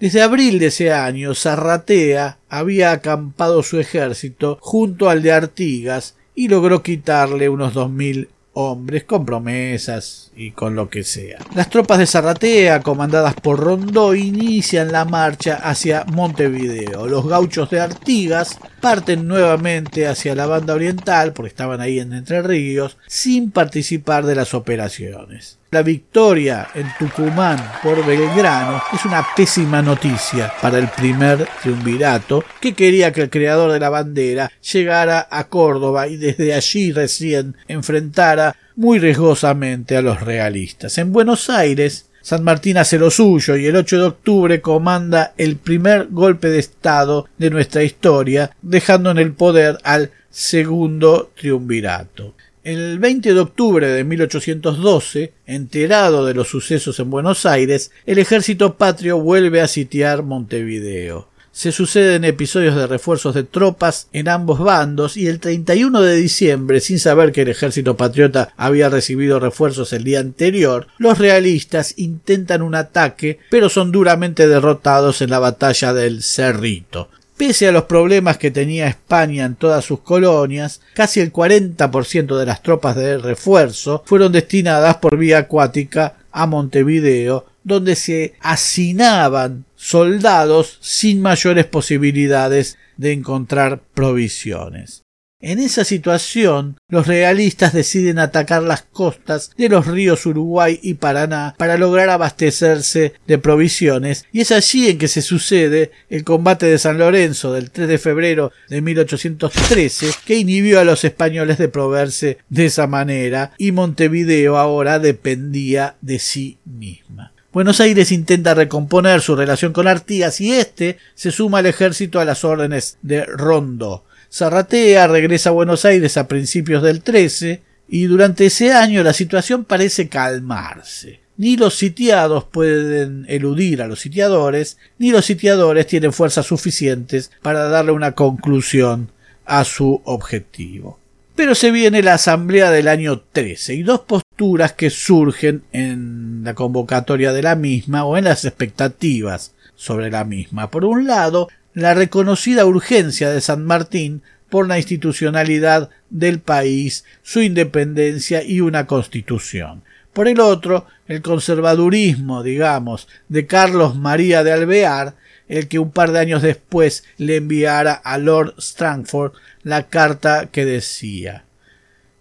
Desde 0.00 0.22
abril 0.22 0.58
de 0.58 0.68
ese 0.68 0.94
año, 0.94 1.34
Zarratea 1.34 2.38
había 2.48 2.92
acampado 2.92 3.62
su 3.62 3.78
ejército 3.78 4.56
junto 4.62 5.10
al 5.10 5.22
de 5.22 5.32
Artigas 5.32 6.14
y 6.34 6.48
logró 6.48 6.82
quitarle 6.82 7.50
unos 7.50 7.74
dos 7.74 7.90
mil 7.90 8.30
hombres 8.60 9.04
con 9.04 9.24
promesas 9.24 10.32
y 10.34 10.50
con 10.50 10.74
lo 10.74 10.90
que 10.90 11.04
sea. 11.04 11.38
Las 11.54 11.70
tropas 11.70 11.98
de 11.98 12.08
Zarratea, 12.08 12.80
comandadas 12.80 13.34
por 13.34 13.60
Rondó, 13.60 14.16
inician 14.16 14.90
la 14.90 15.04
marcha 15.04 15.54
hacia 15.62 16.04
Montevideo. 16.04 17.06
Los 17.06 17.28
gauchos 17.28 17.70
de 17.70 17.78
Artigas 17.78 18.58
parten 18.80 19.28
nuevamente 19.28 20.08
hacia 20.08 20.34
la 20.34 20.46
banda 20.46 20.74
oriental, 20.74 21.34
porque 21.34 21.50
estaban 21.50 21.80
ahí 21.80 22.00
en 22.00 22.12
Entre 22.12 22.42
Ríos, 22.42 22.98
sin 23.06 23.52
participar 23.52 24.26
de 24.26 24.34
las 24.34 24.54
operaciones. 24.54 25.57
La 25.70 25.82
victoria 25.82 26.68
en 26.74 26.86
Tucumán 26.98 27.58
por 27.82 28.02
Belgrano 28.06 28.80
es 28.90 29.04
una 29.04 29.22
pésima 29.36 29.82
noticia 29.82 30.50
para 30.62 30.78
el 30.78 30.88
primer 30.88 31.46
triunvirato 31.60 32.42
que 32.58 32.72
quería 32.72 33.12
que 33.12 33.20
el 33.20 33.28
creador 33.28 33.72
de 33.72 33.78
la 33.78 33.90
bandera 33.90 34.50
llegara 34.72 35.28
a 35.30 35.44
Córdoba 35.48 36.08
y 36.08 36.16
desde 36.16 36.54
allí 36.54 36.90
recién 36.92 37.54
enfrentara 37.68 38.56
muy 38.76 38.98
riesgosamente 38.98 39.94
a 39.98 40.00
los 40.00 40.22
realistas. 40.22 40.96
En 40.96 41.12
Buenos 41.12 41.50
Aires 41.50 42.08
San 42.22 42.44
Martín 42.44 42.78
hace 42.78 42.98
lo 42.98 43.10
suyo 43.10 43.54
y 43.56 43.66
el 43.66 43.76
8 43.76 43.98
de 43.98 44.04
octubre 44.04 44.60
comanda 44.62 45.34
el 45.36 45.56
primer 45.56 46.08
golpe 46.10 46.48
de 46.48 46.60
Estado 46.60 47.28
de 47.36 47.50
nuestra 47.50 47.82
historia, 47.82 48.50
dejando 48.62 49.10
en 49.10 49.18
el 49.18 49.32
poder 49.32 49.78
al 49.84 50.12
segundo 50.30 51.30
triunvirato. 51.36 52.34
El 52.68 52.98
20 52.98 53.32
de 53.32 53.40
octubre 53.40 53.88
de 53.88 54.04
1812, 54.04 55.32
enterado 55.46 56.26
de 56.26 56.34
los 56.34 56.48
sucesos 56.48 57.00
en 57.00 57.08
Buenos 57.08 57.46
Aires, 57.46 57.92
el 58.04 58.18
ejército 58.18 58.74
patrio 58.74 59.18
vuelve 59.18 59.62
a 59.62 59.68
sitiar 59.68 60.22
Montevideo. 60.22 61.30
Se 61.50 61.72
suceden 61.72 62.26
episodios 62.26 62.76
de 62.76 62.86
refuerzos 62.86 63.34
de 63.34 63.44
tropas 63.44 64.08
en 64.12 64.28
ambos 64.28 64.58
bandos 64.58 65.16
y 65.16 65.28
el 65.28 65.40
31 65.40 66.02
de 66.02 66.16
diciembre, 66.16 66.80
sin 66.80 66.98
saber 66.98 67.32
que 67.32 67.40
el 67.40 67.48
ejército 67.48 67.96
patriota 67.96 68.52
había 68.58 68.90
recibido 68.90 69.40
refuerzos 69.40 69.94
el 69.94 70.04
día 70.04 70.20
anterior, 70.20 70.88
los 70.98 71.16
realistas 71.16 71.94
intentan 71.96 72.60
un 72.60 72.74
ataque, 72.74 73.38
pero 73.48 73.70
son 73.70 73.92
duramente 73.92 74.46
derrotados 74.46 75.22
en 75.22 75.30
la 75.30 75.38
batalla 75.38 75.94
del 75.94 76.22
Cerrito. 76.22 77.08
Pese 77.38 77.68
a 77.68 77.72
los 77.72 77.84
problemas 77.84 78.36
que 78.36 78.50
tenía 78.50 78.88
España 78.88 79.44
en 79.44 79.54
todas 79.54 79.84
sus 79.84 80.00
colonias, 80.00 80.80
casi 80.92 81.20
el 81.20 81.32
40% 81.32 82.36
de 82.36 82.44
las 82.44 82.64
tropas 82.64 82.96
de 82.96 83.16
refuerzo 83.16 84.02
fueron 84.06 84.32
destinadas 84.32 84.96
por 84.96 85.16
vía 85.16 85.38
acuática 85.38 86.16
a 86.32 86.46
Montevideo, 86.46 87.46
donde 87.62 87.94
se 87.94 88.34
hacinaban 88.40 89.66
soldados 89.76 90.78
sin 90.80 91.22
mayores 91.22 91.66
posibilidades 91.66 92.76
de 92.96 93.12
encontrar 93.12 93.82
provisiones. 93.94 95.04
En 95.40 95.60
esa 95.60 95.84
situación, 95.84 96.78
los 96.88 97.06
realistas 97.06 97.72
deciden 97.72 98.18
atacar 98.18 98.60
las 98.60 98.82
costas 98.82 99.52
de 99.56 99.68
los 99.68 99.86
ríos 99.86 100.26
Uruguay 100.26 100.80
y 100.82 100.94
Paraná 100.94 101.54
para 101.56 101.78
lograr 101.78 102.10
abastecerse 102.10 103.12
de 103.24 103.38
provisiones, 103.38 104.24
y 104.32 104.40
es 104.40 104.50
allí 104.50 104.88
en 104.88 104.98
que 104.98 105.06
se 105.06 105.22
sucede 105.22 105.92
el 106.10 106.24
combate 106.24 106.66
de 106.66 106.76
San 106.76 106.98
Lorenzo 106.98 107.52
del 107.52 107.70
3 107.70 107.86
de 107.86 107.98
febrero 107.98 108.50
de 108.68 108.80
1813, 108.80 110.10
que 110.24 110.34
inhibió 110.34 110.80
a 110.80 110.84
los 110.84 111.04
españoles 111.04 111.56
de 111.58 111.68
proveerse 111.68 112.38
de 112.48 112.66
esa 112.66 112.88
manera, 112.88 113.52
y 113.58 113.70
Montevideo 113.70 114.56
ahora 114.56 114.98
dependía 114.98 115.94
de 116.00 116.18
sí 116.18 116.58
misma. 116.64 117.32
Buenos 117.52 117.80
Aires 117.80 118.10
intenta 118.10 118.54
recomponer 118.54 119.20
su 119.20 119.36
relación 119.36 119.72
con 119.72 119.86
Artigas 119.86 120.40
y 120.40 120.52
éste 120.52 120.98
se 121.14 121.30
suma 121.30 121.58
al 121.58 121.66
ejército 121.66 122.18
a 122.18 122.24
las 122.24 122.44
órdenes 122.44 122.98
de 123.02 123.24
Rondo. 123.24 124.04
Zarratea 124.30 125.06
regresa 125.06 125.50
a 125.50 125.52
Buenos 125.52 125.84
Aires 125.84 126.16
a 126.16 126.28
principios 126.28 126.82
del 126.82 127.02
13 127.02 127.62
y 127.88 128.04
durante 128.04 128.46
ese 128.46 128.72
año 128.72 129.02
la 129.02 129.12
situación 129.12 129.64
parece 129.64 130.08
calmarse. 130.08 131.20
Ni 131.36 131.56
los 131.56 131.76
sitiados 131.76 132.44
pueden 132.44 133.24
eludir 133.28 133.80
a 133.80 133.86
los 133.86 134.00
sitiadores, 134.00 134.76
ni 134.98 135.12
los 135.12 135.24
sitiadores 135.24 135.86
tienen 135.86 136.12
fuerzas 136.12 136.46
suficientes 136.46 137.30
para 137.42 137.68
darle 137.68 137.92
una 137.92 138.12
conclusión 138.12 139.10
a 139.46 139.64
su 139.64 140.02
objetivo. 140.04 140.98
Pero 141.36 141.54
se 141.54 141.70
viene 141.70 142.02
la 142.02 142.14
asamblea 142.14 142.72
del 142.72 142.88
año 142.88 143.20
13 143.32 143.74
y 143.74 143.82
dos 143.84 144.00
posturas 144.00 144.72
que 144.72 144.90
surgen 144.90 145.62
en 145.72 146.42
la 146.42 146.54
convocatoria 146.54 147.32
de 147.32 147.42
la 147.42 147.54
misma 147.54 148.04
o 148.04 148.16
en 148.16 148.24
las 148.24 148.44
expectativas 148.44 149.54
sobre 149.76 150.10
la 150.10 150.24
misma. 150.24 150.68
Por 150.70 150.84
un 150.84 151.06
lado, 151.06 151.48
la 151.78 151.94
reconocida 151.94 152.66
urgencia 152.66 153.30
de 153.30 153.40
San 153.40 153.64
Martín 153.64 154.22
por 154.50 154.66
la 154.66 154.78
institucionalidad 154.78 155.90
del 156.10 156.40
país, 156.40 157.04
su 157.22 157.40
independencia 157.40 158.42
y 158.42 158.60
una 158.60 158.88
constitución. 158.88 159.84
Por 160.12 160.26
el 160.26 160.40
otro, 160.40 160.86
el 161.06 161.22
conservadurismo, 161.22 162.42
digamos, 162.42 163.06
de 163.28 163.46
Carlos 163.46 163.94
María 163.94 164.42
de 164.42 164.52
Alvear, 164.52 165.14
el 165.46 165.68
que 165.68 165.78
un 165.78 165.92
par 165.92 166.10
de 166.10 166.18
años 166.18 166.42
después 166.42 167.04
le 167.16 167.36
enviara 167.36 167.92
a 167.92 168.18
Lord 168.18 168.56
Strangford 168.58 169.34
la 169.62 169.84
carta 169.84 170.48
que 170.50 170.64
decía 170.64 171.44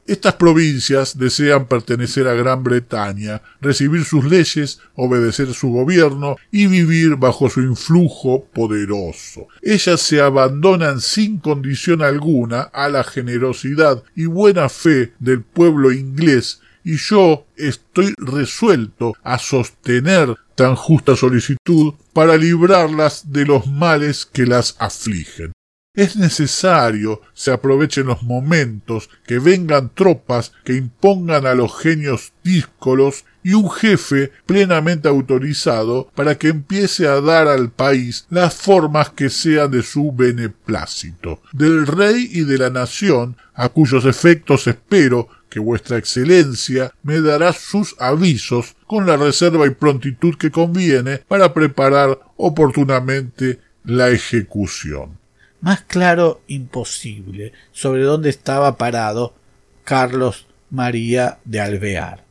estas 0.07 0.35
provincias 0.35 1.17
desean 1.17 1.67
pertenecer 1.67 2.27
a 2.27 2.33
Gran 2.33 2.63
Bretaña, 2.63 3.41
recibir 3.61 4.05
sus 4.05 4.25
leyes, 4.25 4.79
obedecer 4.95 5.53
su 5.53 5.69
gobierno 5.69 6.37
y 6.51 6.67
vivir 6.67 7.17
bajo 7.17 7.49
su 7.49 7.61
influjo 7.61 8.45
poderoso. 8.45 9.47
Ellas 9.61 10.01
se 10.01 10.21
abandonan 10.21 11.01
sin 11.01 11.39
condición 11.39 12.01
alguna 12.01 12.61
a 12.61 12.89
la 12.89 13.03
generosidad 13.03 14.03
y 14.15 14.25
buena 14.25 14.69
fe 14.69 15.13
del 15.19 15.41
pueblo 15.41 15.91
inglés 15.91 16.61
y 16.83 16.95
yo 16.95 17.45
estoy 17.57 18.13
resuelto 18.17 19.13
a 19.21 19.39
sostener 19.39 20.35
tan 20.55 20.75
justa 20.75 21.17
solicitud 21.17 21.93
para 22.13 22.37
librarlas 22.37 23.31
de 23.33 23.45
los 23.45 23.67
males 23.67 24.25
que 24.25 24.45
las 24.45 24.77
afligen. 24.79 25.51
Es 25.97 26.15
necesario 26.15 27.21
se 27.33 27.51
aprovechen 27.51 28.05
los 28.05 28.21
momentos, 28.21 29.09
que 29.25 29.39
vengan 29.39 29.89
tropas 29.95 30.53
que 30.63 30.75
impongan 30.75 31.47
a 31.47 31.55
los 31.55 31.75
genios 31.75 32.33
díscolos 32.43 33.25
y 33.41 33.53
un 33.53 33.71
jefe 33.71 34.31
plenamente 34.45 35.07
autorizado 35.07 36.11
para 36.13 36.37
que 36.37 36.49
empiece 36.49 37.07
a 37.07 37.19
dar 37.19 37.47
al 37.47 37.71
país 37.71 38.27
las 38.29 38.53
formas 38.53 39.09
que 39.09 39.31
sean 39.31 39.71
de 39.71 39.81
su 39.81 40.11
beneplácito, 40.11 41.41
del 41.51 41.87
rey 41.87 42.29
y 42.31 42.43
de 42.43 42.59
la 42.59 42.69
nación, 42.69 43.35
a 43.55 43.69
cuyos 43.69 44.05
efectos 44.05 44.67
espero 44.67 45.29
que 45.49 45.59
vuestra 45.59 45.97
excelencia 45.97 46.93
me 47.01 47.21
dará 47.21 47.53
sus 47.53 47.95
avisos 47.97 48.75
con 48.85 49.07
la 49.07 49.17
reserva 49.17 49.65
y 49.65 49.71
prontitud 49.71 50.35
que 50.35 50.51
conviene 50.51 51.23
para 51.27 51.55
preparar 51.55 52.19
oportunamente 52.35 53.61
la 53.83 54.11
ejecución. 54.11 55.17
Más 55.67 55.81
claro 55.81 56.39
imposible 56.47 57.51
sobre 57.73 58.03
dónde 58.03 58.29
estaba 58.29 58.77
parado 58.77 59.33
Carlos 59.83 60.47
María 60.69 61.39
de 61.43 61.59
Alvear. 61.59 62.23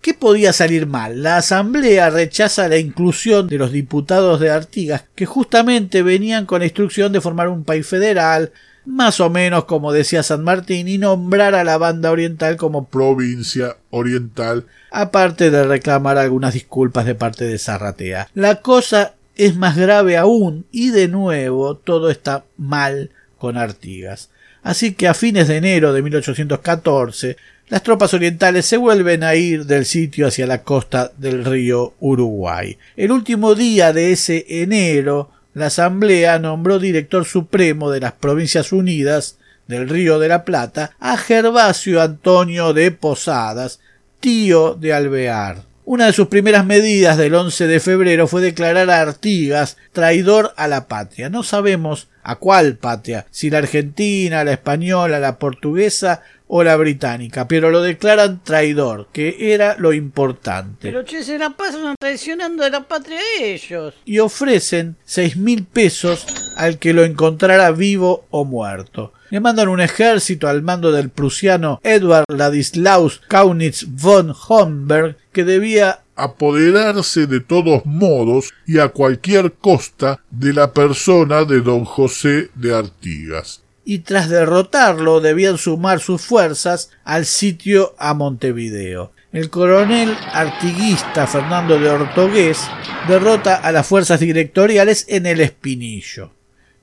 ¿Qué 0.00 0.14
podía 0.14 0.52
salir 0.52 0.86
mal? 0.86 1.24
La 1.24 1.38
Asamblea 1.38 2.10
rechaza 2.10 2.68
la 2.68 2.76
inclusión 2.76 3.48
de 3.48 3.58
los 3.58 3.72
diputados 3.72 4.38
de 4.38 4.52
Artigas, 4.52 5.02
que 5.16 5.26
justamente 5.26 6.04
venían 6.04 6.46
con 6.46 6.60
la 6.60 6.66
instrucción 6.66 7.12
de 7.12 7.20
formar 7.20 7.48
un 7.48 7.64
país 7.64 7.88
federal, 7.88 8.52
más 8.84 9.18
o 9.18 9.30
menos 9.30 9.64
como 9.64 9.90
decía 9.90 10.22
San 10.22 10.44
Martín, 10.44 10.86
y 10.86 10.96
nombrar 10.96 11.56
a 11.56 11.64
la 11.64 11.76
banda 11.76 12.12
oriental 12.12 12.56
como 12.56 12.86
provincia 12.86 13.78
oriental, 13.90 14.66
aparte 14.92 15.50
de 15.50 15.64
reclamar 15.64 16.18
algunas 16.18 16.54
disculpas 16.54 17.04
de 17.04 17.16
parte 17.16 17.46
de 17.46 17.58
Zarratea. 17.58 18.28
La 18.32 18.60
cosa 18.60 19.14
es 19.36 19.56
más 19.56 19.76
grave 19.76 20.16
aún, 20.16 20.66
y 20.70 20.90
de 20.90 21.08
nuevo 21.08 21.76
todo 21.76 22.10
está 22.10 22.44
mal 22.56 23.10
con 23.38 23.56
Artigas. 23.56 24.30
Así 24.62 24.94
que 24.94 25.08
a 25.08 25.14
fines 25.14 25.48
de 25.48 25.56
enero 25.56 25.92
de 25.92 26.02
1814 26.02 27.36
las 27.68 27.82
tropas 27.82 28.12
orientales 28.12 28.66
se 28.66 28.76
vuelven 28.76 29.24
a 29.24 29.34
ir 29.36 29.64
del 29.64 29.86
sitio 29.86 30.26
hacia 30.26 30.46
la 30.46 30.62
costa 30.62 31.12
del 31.16 31.44
río 31.44 31.94
Uruguay. 31.98 32.76
El 32.94 33.10
último 33.10 33.54
día 33.54 33.94
de 33.94 34.12
ese 34.12 34.44
enero, 34.48 35.30
la 35.54 35.66
Asamblea 35.66 36.38
nombró 36.38 36.78
director 36.78 37.24
supremo 37.24 37.90
de 37.90 38.00
las 38.00 38.12
Provincias 38.12 38.72
Unidas 38.72 39.38
del 39.66 39.88
Río 39.88 40.18
de 40.18 40.28
la 40.28 40.44
Plata 40.44 40.94
a 41.00 41.16
Gervasio 41.16 42.02
Antonio 42.02 42.74
de 42.74 42.90
Posadas, 42.90 43.80
tío 44.20 44.74
de 44.74 44.92
Alvear. 44.92 45.73
Una 45.86 46.06
de 46.06 46.14
sus 46.14 46.28
primeras 46.28 46.64
medidas 46.64 47.18
del 47.18 47.34
11 47.34 47.66
de 47.66 47.78
febrero 47.78 48.26
fue 48.26 48.40
declarar 48.40 48.88
a 48.88 49.02
Artigas 49.02 49.76
traidor 49.92 50.54
a 50.56 50.66
la 50.66 50.88
patria. 50.88 51.28
No 51.28 51.42
sabemos 51.42 52.08
a 52.22 52.36
cuál 52.36 52.76
patria, 52.76 53.26
si 53.30 53.50
la 53.50 53.58
argentina, 53.58 54.44
la 54.44 54.52
española, 54.52 55.20
la 55.20 55.38
portuguesa 55.38 56.22
o 56.46 56.64
la 56.64 56.76
británica, 56.76 57.48
pero 57.48 57.70
lo 57.70 57.82
declaran 57.82 58.42
traidor, 58.42 59.08
que 59.12 59.52
era 59.52 59.76
lo 59.78 59.92
importante. 59.92 60.88
Pero 60.90 61.04
che, 61.04 61.22
se 61.22 61.36
la 61.36 61.50
pasan 61.50 61.96
traicionando 62.00 62.64
de 62.64 62.70
la 62.70 62.84
patria 62.84 63.18
de 63.18 63.52
ellos. 63.52 63.94
Y 64.06 64.20
ofrecen 64.20 64.96
seis 65.04 65.36
mil 65.36 65.64
pesos 65.64 66.26
al 66.56 66.78
que 66.78 66.94
lo 66.94 67.04
encontrara 67.04 67.72
vivo 67.72 68.24
o 68.30 68.44
muerto. 68.44 69.12
Le 69.34 69.40
mandan 69.40 69.66
un 69.66 69.80
ejército 69.80 70.46
al 70.46 70.62
mando 70.62 70.92
del 70.92 71.10
prusiano 71.10 71.80
Edward 71.82 72.24
Ladislaus 72.28 73.20
Kaunitz 73.26 73.84
von 73.88 74.32
Homberg 74.46 75.16
que 75.32 75.42
debía 75.42 76.04
apoderarse 76.14 77.26
de 77.26 77.40
todos 77.40 77.84
modos 77.84 78.52
y 78.64 78.78
a 78.78 78.90
cualquier 78.90 79.54
costa 79.54 80.20
de 80.30 80.52
la 80.52 80.72
persona 80.72 81.44
de 81.44 81.62
don 81.62 81.84
José 81.84 82.50
de 82.54 82.76
Artigas 82.76 83.64
y 83.84 83.98
tras 83.98 84.28
derrotarlo 84.28 85.20
debían 85.20 85.58
sumar 85.58 85.98
sus 85.98 86.22
fuerzas 86.22 86.90
al 87.02 87.26
sitio 87.26 87.96
a 87.98 88.14
Montevideo. 88.14 89.10
El 89.32 89.50
coronel 89.50 90.16
artiguista 90.32 91.26
Fernando 91.26 91.76
de 91.80 91.90
Ortogués 91.90 92.60
derrota 93.08 93.56
a 93.56 93.72
las 93.72 93.84
fuerzas 93.84 94.20
directoriales 94.20 95.06
en 95.08 95.26
el 95.26 95.40
Espinillo. 95.40 96.33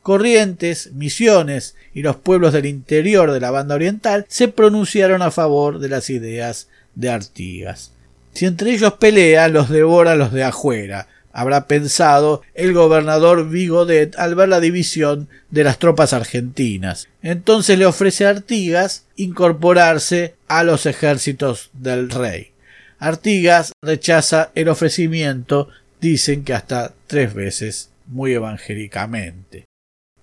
Corrientes, 0.02 0.92
Misiones 0.94 1.76
y 1.94 2.02
los 2.02 2.16
pueblos 2.16 2.54
del 2.54 2.66
interior 2.66 3.32
de 3.32 3.40
la 3.40 3.52
banda 3.52 3.76
oriental 3.76 4.26
se 4.30 4.48
pronunciaron 4.48 5.22
a 5.22 5.32
favor 5.32 5.80
de 5.80 5.90
las 5.90 6.10
ideas 6.10 6.68
de 6.96 7.10
Artigas. 7.10 7.92
Si 8.34 8.46
entre 8.46 8.72
ellos 8.72 8.94
pelean, 8.94 9.54
los 9.54 9.70
devora 9.70 10.16
los 10.16 10.32
de 10.32 10.44
afuera, 10.44 11.08
habrá 11.34 11.68
pensado 11.68 12.42
el 12.56 12.74
gobernador 12.74 13.50
Vigodet 13.50 14.18
al 14.18 14.36
ver 14.36 14.50
la 14.50 14.60
división 14.60 15.30
de 15.50 15.64
las 15.64 15.80
tropas 15.80 16.14
argentinas. 16.14 17.08
Entonces 17.22 17.78
le 17.78 17.86
ofrece 17.86 18.26
a 18.26 18.30
Artigas 18.30 19.06
incorporarse 19.16 20.36
a 20.48 20.64
los 20.64 20.86
ejércitos 20.86 21.70
del 21.74 22.10
rey. 22.10 22.52
Artigas 23.00 23.72
rechaza 23.82 24.52
el 24.56 24.70
ofrecimiento, 24.70 25.70
dicen 26.00 26.44
que 26.44 26.54
hasta 26.54 26.94
tres 27.08 27.34
veces, 27.34 27.90
muy 28.08 28.34
evangélicamente. 28.34 29.66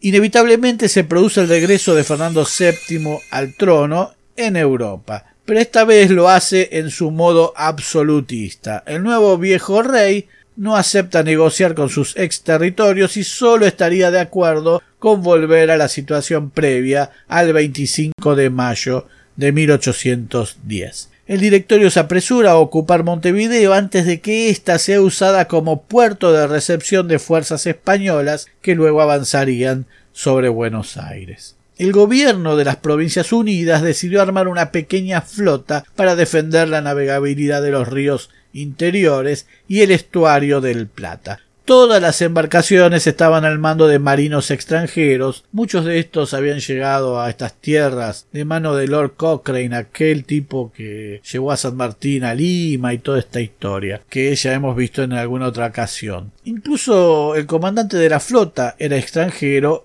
Inevitablemente 0.00 0.88
se 0.88 1.04
produce 1.04 1.40
el 1.40 1.48
regreso 1.48 1.94
de 1.94 2.04
Fernando 2.04 2.46
VII 2.46 3.18
al 3.30 3.54
trono 3.54 4.14
en 4.36 4.56
Europa, 4.56 5.24
pero 5.44 5.58
esta 5.58 5.84
vez 5.84 6.10
lo 6.10 6.28
hace 6.28 6.68
en 6.78 6.90
su 6.90 7.10
modo 7.10 7.52
absolutista. 7.56 8.84
El 8.86 9.02
nuevo 9.02 9.36
viejo 9.38 9.82
rey 9.82 10.28
no 10.56 10.76
acepta 10.76 11.22
negociar 11.22 11.74
con 11.74 11.88
sus 11.88 12.16
ex 12.16 12.42
territorios 12.42 13.16
y 13.16 13.24
solo 13.24 13.66
estaría 13.66 14.10
de 14.10 14.20
acuerdo 14.20 14.82
con 14.98 15.22
volver 15.22 15.70
a 15.70 15.76
la 15.76 15.88
situación 15.88 16.50
previa 16.50 17.10
al 17.28 17.52
25 17.52 18.36
de 18.36 18.50
mayo 18.50 19.06
de 19.36 19.52
1810. 19.52 21.10
El 21.28 21.40
directorio 21.40 21.90
se 21.90 22.00
apresura 22.00 22.52
a 22.52 22.56
ocupar 22.56 23.04
Montevideo 23.04 23.74
antes 23.74 24.06
de 24.06 24.22
que 24.22 24.48
ésta 24.48 24.78
sea 24.78 25.02
usada 25.02 25.46
como 25.46 25.82
puerto 25.82 26.32
de 26.32 26.46
recepción 26.46 27.06
de 27.06 27.18
fuerzas 27.18 27.66
españolas 27.66 28.46
que 28.62 28.74
luego 28.74 29.02
avanzarían 29.02 29.84
sobre 30.12 30.48
Buenos 30.48 30.96
Aires. 30.96 31.54
El 31.76 31.92
gobierno 31.92 32.56
de 32.56 32.64
las 32.64 32.76
Provincias 32.76 33.30
Unidas 33.30 33.82
decidió 33.82 34.22
armar 34.22 34.48
una 34.48 34.72
pequeña 34.72 35.20
flota 35.20 35.84
para 35.96 36.16
defender 36.16 36.66
la 36.70 36.80
navegabilidad 36.80 37.60
de 37.60 37.72
los 37.72 37.88
ríos 37.88 38.30
interiores 38.54 39.46
y 39.68 39.82
el 39.82 39.90
estuario 39.90 40.62
del 40.62 40.86
Plata. 40.86 41.40
Todas 41.68 42.00
las 42.00 42.22
embarcaciones 42.22 43.06
estaban 43.06 43.44
al 43.44 43.58
mando 43.58 43.88
de 43.88 43.98
marinos 43.98 44.50
extranjeros, 44.50 45.44
muchos 45.52 45.84
de 45.84 45.98
estos 45.98 46.32
habían 46.32 46.60
llegado 46.60 47.20
a 47.20 47.28
estas 47.28 47.52
tierras 47.60 48.26
de 48.32 48.46
mano 48.46 48.74
de 48.74 48.88
Lord 48.88 49.16
Cochrane, 49.18 49.76
aquel 49.76 50.24
tipo 50.24 50.72
que 50.72 51.20
llevó 51.30 51.52
a 51.52 51.58
San 51.58 51.76
Martín 51.76 52.24
a 52.24 52.32
Lima 52.32 52.94
y 52.94 52.98
toda 53.00 53.18
esta 53.18 53.42
historia, 53.42 54.00
que 54.08 54.34
ya 54.34 54.54
hemos 54.54 54.74
visto 54.76 55.02
en 55.02 55.12
alguna 55.12 55.48
otra 55.48 55.66
ocasión. 55.66 56.32
Incluso 56.44 57.34
el 57.34 57.44
comandante 57.44 57.98
de 57.98 58.08
la 58.08 58.20
flota 58.20 58.74
era 58.78 58.96
extranjero, 58.96 59.84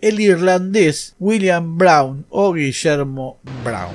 el 0.00 0.20
irlandés 0.20 1.16
William 1.18 1.76
Brown 1.76 2.26
o 2.30 2.52
Guillermo 2.52 3.38
Brown. 3.64 3.90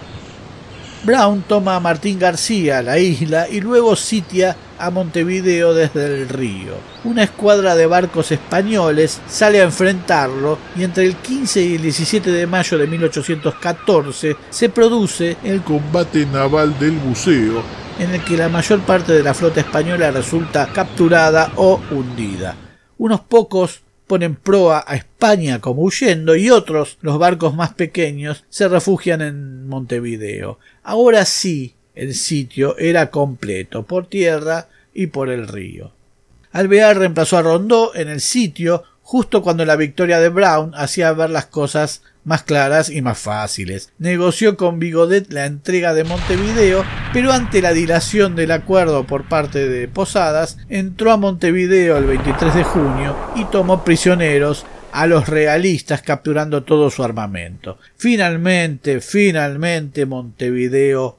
Brown 1.05 1.41
toma 1.47 1.77
a 1.77 1.79
Martín 1.79 2.19
García, 2.19 2.81
la 2.81 2.99
isla, 2.99 3.47
y 3.47 3.61
luego 3.61 3.95
sitia 3.95 4.57
a 4.79 4.89
Montevideo 4.89 5.73
desde 5.73 6.05
el 6.05 6.29
río. 6.29 6.73
Una 7.03 7.23
escuadra 7.23 7.75
de 7.75 7.85
barcos 7.85 8.31
españoles 8.31 9.21
sale 9.27 9.61
a 9.61 9.65
enfrentarlo 9.65 10.57
y 10.75 10.83
entre 10.83 11.05
el 11.05 11.15
15 11.15 11.61
y 11.61 11.75
el 11.75 11.81
17 11.83 12.31
de 12.31 12.47
mayo 12.47 12.77
de 12.77 12.87
1814 12.87 14.35
se 14.49 14.69
produce 14.69 15.37
el 15.43 15.61
combate 15.61 16.25
naval 16.25 16.77
del 16.79 16.97
buceo 16.97 17.63
en 17.99 18.11
el 18.11 18.23
que 18.23 18.37
la 18.37 18.47
mayor 18.47 18.79
parte 18.81 19.11
de 19.11 19.23
la 19.23 19.33
flota 19.33 19.59
española 19.59 20.09
resulta 20.09 20.71
capturada 20.71 21.51
o 21.57 21.81
hundida. 21.91 22.55
Unos 22.97 23.19
pocos 23.21 23.81
ponen 24.07 24.35
proa 24.35 24.83
a 24.87 24.95
España 24.95 25.59
como 25.59 25.83
huyendo 25.83 26.35
y 26.35 26.49
otros, 26.49 26.97
los 27.01 27.19
barcos 27.19 27.53
más 27.53 27.73
pequeños, 27.73 28.43
se 28.49 28.67
refugian 28.67 29.21
en 29.21 29.67
Montevideo. 29.67 30.57
Ahora 30.81 31.25
sí, 31.25 31.75
el 31.99 32.15
sitio 32.15 32.77
era 32.77 33.09
completo, 33.11 33.83
por 33.83 34.07
tierra 34.07 34.67
y 34.93 35.07
por 35.07 35.29
el 35.29 35.47
río. 35.47 35.91
Alvear 36.51 36.97
reemplazó 36.97 37.37
a 37.37 37.41
Rondó 37.41 37.93
en 37.93 38.07
el 38.07 38.21
sitio 38.21 38.83
justo 39.01 39.41
cuando 39.41 39.65
la 39.65 39.75
victoria 39.75 40.19
de 40.19 40.29
Brown 40.29 40.71
hacía 40.75 41.11
ver 41.13 41.29
las 41.29 41.47
cosas 41.47 42.03
más 42.23 42.43
claras 42.43 42.89
y 42.89 43.01
más 43.01 43.17
fáciles. 43.17 43.91
Negoció 43.97 44.55
con 44.55 44.79
Bigodet 44.79 45.31
la 45.31 45.45
entrega 45.45 45.93
de 45.93 46.03
Montevideo, 46.03 46.85
pero 47.11 47.31
ante 47.31 47.61
la 47.61 47.73
dilación 47.73 48.35
del 48.35 48.51
acuerdo 48.51 49.05
por 49.05 49.27
parte 49.27 49.67
de 49.67 49.87
Posadas, 49.87 50.57
entró 50.69 51.11
a 51.11 51.17
Montevideo 51.17 51.97
el 51.97 52.05
23 52.05 52.55
de 52.55 52.63
junio 52.63 53.15
y 53.35 53.45
tomó 53.45 53.83
prisioneros 53.83 54.65
a 54.91 55.07
los 55.07 55.27
realistas 55.27 56.01
capturando 56.01 56.63
todo 56.63 56.89
su 56.89 57.03
armamento. 57.03 57.77
Finalmente, 57.97 59.01
finalmente 59.01 60.05
Montevideo 60.05 61.18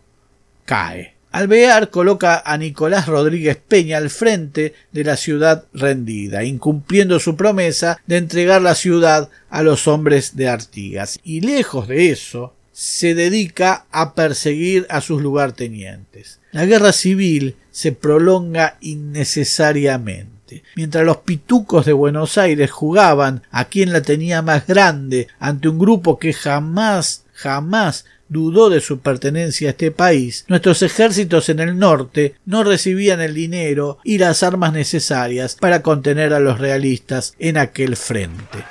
Alvear 1.32 1.90
coloca 1.90 2.42
a 2.44 2.56
Nicolás 2.56 3.06
Rodríguez 3.06 3.56
Peña 3.56 3.98
al 3.98 4.10
frente 4.10 4.74
de 4.92 5.04
la 5.04 5.16
ciudad 5.16 5.64
rendida, 5.72 6.44
incumpliendo 6.44 7.18
su 7.18 7.36
promesa 7.36 8.00
de 8.06 8.16
entregar 8.16 8.62
la 8.62 8.74
ciudad 8.74 9.30
a 9.48 9.62
los 9.62 9.88
hombres 9.88 10.36
de 10.36 10.48
Artigas. 10.48 11.18
Y 11.24 11.40
lejos 11.40 11.88
de 11.88 12.10
eso, 12.10 12.54
se 12.72 13.14
dedica 13.14 13.86
a 13.90 14.14
perseguir 14.14 14.86
a 14.88 15.00
sus 15.00 15.20
lugartenientes. 15.20 16.40
La 16.52 16.66
guerra 16.66 16.92
civil 16.92 17.56
se 17.70 17.92
prolonga 17.92 18.78
innecesariamente. 18.80 20.62
Mientras 20.76 21.04
los 21.04 21.18
pitucos 21.18 21.84
de 21.84 21.92
Buenos 21.92 22.38
Aires 22.38 22.70
jugaban 22.70 23.42
a 23.50 23.66
quien 23.66 23.92
la 23.92 24.02
tenía 24.02 24.40
más 24.42 24.66
grande 24.66 25.28
ante 25.38 25.68
un 25.68 25.78
grupo 25.78 26.18
que 26.18 26.32
jamás, 26.32 27.24
jamás 27.34 28.04
dudó 28.30 28.70
de 28.70 28.80
su 28.80 29.00
pertenencia 29.00 29.68
a 29.68 29.70
este 29.72 29.90
país, 29.90 30.46
nuestros 30.48 30.82
ejércitos 30.82 31.50
en 31.50 31.60
el 31.60 31.78
norte 31.78 32.36
no 32.46 32.64
recibían 32.64 33.20
el 33.20 33.34
dinero 33.34 33.98
y 34.04 34.16
las 34.16 34.42
armas 34.42 34.72
necesarias 34.72 35.56
para 35.60 35.82
contener 35.82 36.32
a 36.32 36.40
los 36.40 36.58
realistas 36.58 37.34
en 37.38 37.58
aquel 37.58 37.96
frente. 37.96 38.64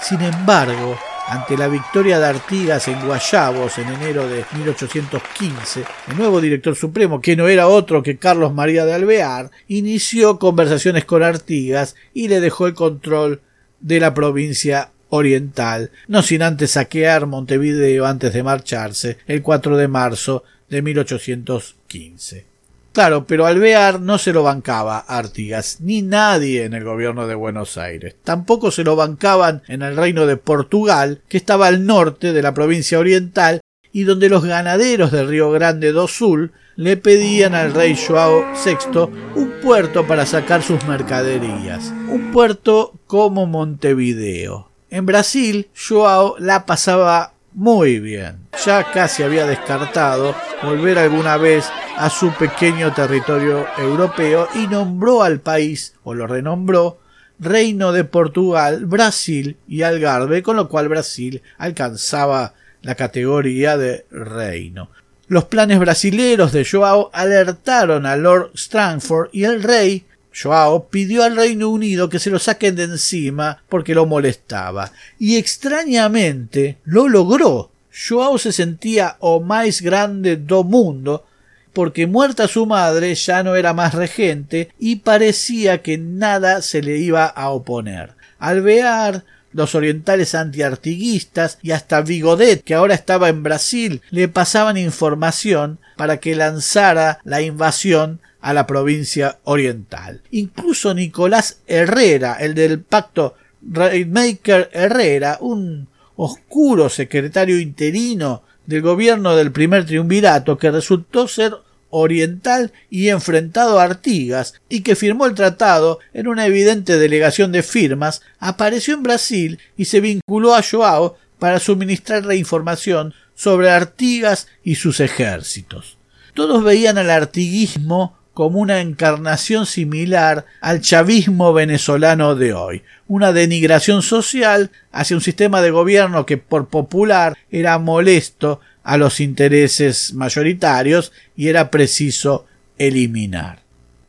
Sin 0.00 0.20
embargo, 0.20 0.96
ante 1.28 1.56
la 1.56 1.66
victoria 1.66 2.20
de 2.20 2.26
Artigas 2.26 2.86
en 2.86 3.04
Guayabos 3.04 3.78
en 3.78 3.88
enero 3.88 4.28
de 4.28 4.44
1815, 4.54 5.84
el 6.08 6.16
nuevo 6.16 6.40
director 6.40 6.76
supremo, 6.76 7.20
que 7.20 7.34
no 7.34 7.48
era 7.48 7.66
otro 7.66 8.02
que 8.02 8.18
Carlos 8.18 8.54
María 8.54 8.84
de 8.84 8.94
Alvear, 8.94 9.50
inició 9.66 10.38
conversaciones 10.38 11.04
con 11.06 11.22
Artigas 11.22 11.96
y 12.14 12.28
le 12.28 12.40
dejó 12.40 12.66
el 12.66 12.74
control 12.74 13.40
de 13.80 13.98
la 13.98 14.14
provincia 14.14 14.90
oriental, 15.16 15.90
no 16.06 16.22
sin 16.22 16.42
antes 16.42 16.72
saquear 16.72 17.26
Montevideo 17.26 18.06
antes 18.06 18.32
de 18.32 18.42
marcharse 18.42 19.18
el 19.26 19.42
4 19.42 19.76
de 19.76 19.88
marzo 19.88 20.44
de 20.68 20.82
1815. 20.82 22.46
Claro, 22.92 23.26
pero 23.26 23.44
Alvear 23.44 24.00
no 24.00 24.16
se 24.16 24.32
lo 24.32 24.42
bancaba 24.42 24.98
Artigas, 24.98 25.82
ni 25.82 26.00
nadie 26.00 26.64
en 26.64 26.72
el 26.72 26.82
gobierno 26.82 27.26
de 27.26 27.34
Buenos 27.34 27.76
Aires. 27.76 28.16
Tampoco 28.24 28.70
se 28.70 28.84
lo 28.84 28.96
bancaban 28.96 29.62
en 29.68 29.82
el 29.82 29.96
reino 29.96 30.24
de 30.24 30.38
Portugal, 30.38 31.20
que 31.28 31.36
estaba 31.36 31.66
al 31.66 31.84
norte 31.84 32.32
de 32.32 32.40
la 32.40 32.54
provincia 32.54 32.98
oriental 32.98 33.60
y 33.92 34.04
donde 34.04 34.30
los 34.30 34.44
ganaderos 34.44 35.12
del 35.12 35.28
Río 35.28 35.50
Grande 35.50 35.92
do 35.92 36.08
Sul 36.08 36.52
le 36.76 36.96
pedían 36.96 37.54
al 37.54 37.74
rey 37.74 37.96
Joao 37.96 38.44
VI 38.64 39.10
un 39.34 39.52
puerto 39.62 40.06
para 40.06 40.24
sacar 40.24 40.62
sus 40.62 40.82
mercaderías, 40.86 41.92
un 42.08 42.30
puerto 42.32 42.92
como 43.06 43.46
Montevideo. 43.46 44.70
En 44.88 45.04
Brasil, 45.04 45.68
Joao 45.76 46.36
la 46.38 46.64
pasaba 46.64 47.32
muy 47.52 47.98
bien. 47.98 48.48
Ya 48.64 48.92
casi 48.92 49.24
había 49.24 49.44
descartado 49.44 50.34
volver 50.62 50.98
alguna 50.98 51.36
vez 51.36 51.68
a 51.96 52.08
su 52.08 52.30
pequeño 52.32 52.92
territorio 52.94 53.66
europeo 53.78 54.48
y 54.54 54.68
nombró 54.68 55.22
al 55.22 55.40
país, 55.40 55.94
o 56.04 56.14
lo 56.14 56.26
renombró, 56.26 57.00
Reino 57.38 57.92
de 57.92 58.04
Portugal, 58.04 58.86
Brasil 58.86 59.56
y 59.66 59.82
Algarve, 59.82 60.42
con 60.42 60.56
lo 60.56 60.68
cual 60.68 60.88
Brasil 60.88 61.42
alcanzaba 61.58 62.54
la 62.82 62.94
categoría 62.94 63.76
de 63.76 64.06
reino. 64.10 64.90
Los 65.26 65.46
planes 65.46 65.80
brasileros 65.80 66.52
de 66.52 66.64
Joao 66.64 67.10
alertaron 67.12 68.06
a 68.06 68.16
Lord 68.16 68.52
Strangford 68.54 69.30
y 69.32 69.44
el 69.44 69.62
rey 69.62 70.06
Joao 70.36 70.88
pidió 70.88 71.22
al 71.22 71.36
Reino 71.36 71.70
Unido 71.70 72.08
que 72.08 72.18
se 72.18 72.30
lo 72.30 72.38
saquen 72.38 72.76
de 72.76 72.84
encima 72.84 73.62
porque 73.68 73.94
lo 73.94 74.06
molestaba. 74.06 74.92
Y 75.18 75.36
extrañamente 75.36 76.78
lo 76.84 77.08
logró. 77.08 77.70
Joao 77.90 78.36
se 78.38 78.52
sentía 78.52 79.16
o 79.20 79.40
más 79.40 79.80
grande 79.80 80.36
do 80.36 80.62
mundo 80.64 81.24
porque 81.72 82.06
muerta 82.06 82.48
su 82.48 82.66
madre 82.66 83.14
ya 83.14 83.42
no 83.42 83.54
era 83.54 83.72
más 83.72 83.94
regente 83.94 84.70
y 84.78 84.96
parecía 84.96 85.82
que 85.82 85.98
nada 85.98 86.62
se 86.62 86.82
le 86.82 86.98
iba 86.98 87.26
a 87.26 87.50
oponer. 87.50 88.14
Alvear, 88.38 89.24
los 89.52 89.74
orientales 89.74 90.34
antiartiguistas 90.34 91.58
y 91.62 91.70
hasta 91.70 92.02
Vigodet, 92.02 92.62
que 92.62 92.74
ahora 92.74 92.94
estaba 92.94 93.30
en 93.30 93.42
Brasil, 93.42 94.02
le 94.10 94.28
pasaban 94.28 94.76
información 94.76 95.78
para 95.96 96.18
que 96.18 96.36
lanzara 96.36 97.20
la 97.24 97.40
invasión 97.40 98.20
a 98.40 98.52
la 98.52 98.66
provincia 98.66 99.38
oriental. 99.44 100.22
Incluso 100.30 100.94
Nicolás 100.94 101.60
Herrera, 101.66 102.34
el 102.40 102.54
del 102.54 102.80
pacto 102.80 103.34
Rainmaker 103.62 104.70
Herrera, 104.72 105.38
un 105.40 105.88
oscuro 106.16 106.88
secretario 106.88 107.60
interino 107.60 108.42
del 108.66 108.82
gobierno 108.82 109.36
del 109.36 109.52
primer 109.52 109.86
triunvirato 109.86 110.58
que 110.58 110.70
resultó 110.70 111.28
ser 111.28 111.54
oriental 111.90 112.72
y 112.90 113.08
enfrentado 113.08 113.78
a 113.78 113.84
Artigas 113.84 114.54
y 114.68 114.80
que 114.80 114.96
firmó 114.96 115.26
el 115.26 115.34
tratado 115.34 116.00
en 116.12 116.28
una 116.28 116.46
evidente 116.46 116.98
delegación 116.98 117.52
de 117.52 117.62
firmas, 117.62 118.22
apareció 118.38 118.94
en 118.94 119.02
Brasil 119.02 119.58
y 119.76 119.86
se 119.86 120.00
vinculó 120.00 120.54
a 120.54 120.62
Joao 120.62 121.16
para 121.38 121.60
suministrarle 121.60 122.36
información 122.36 123.14
sobre 123.34 123.70
Artigas 123.70 124.48
y 124.64 124.76
sus 124.76 125.00
ejércitos. 125.00 125.98
Todos 126.34 126.64
veían 126.64 126.98
al 126.98 127.10
artiguismo 127.10 128.18
como 128.36 128.60
una 128.60 128.82
encarnación 128.82 129.64
similar 129.64 130.44
al 130.60 130.82
chavismo 130.82 131.54
venezolano 131.54 132.34
de 132.34 132.52
hoy, 132.52 132.82
una 133.08 133.32
denigración 133.32 134.02
social 134.02 134.70
hacia 134.92 135.16
un 135.16 135.22
sistema 135.22 135.62
de 135.62 135.70
gobierno 135.70 136.26
que 136.26 136.36
por 136.36 136.68
popular 136.68 137.34
era 137.50 137.78
molesto 137.78 138.60
a 138.82 138.98
los 138.98 139.20
intereses 139.20 140.12
mayoritarios 140.12 141.12
y 141.34 141.48
era 141.48 141.70
preciso 141.70 142.44
eliminar. 142.76 143.60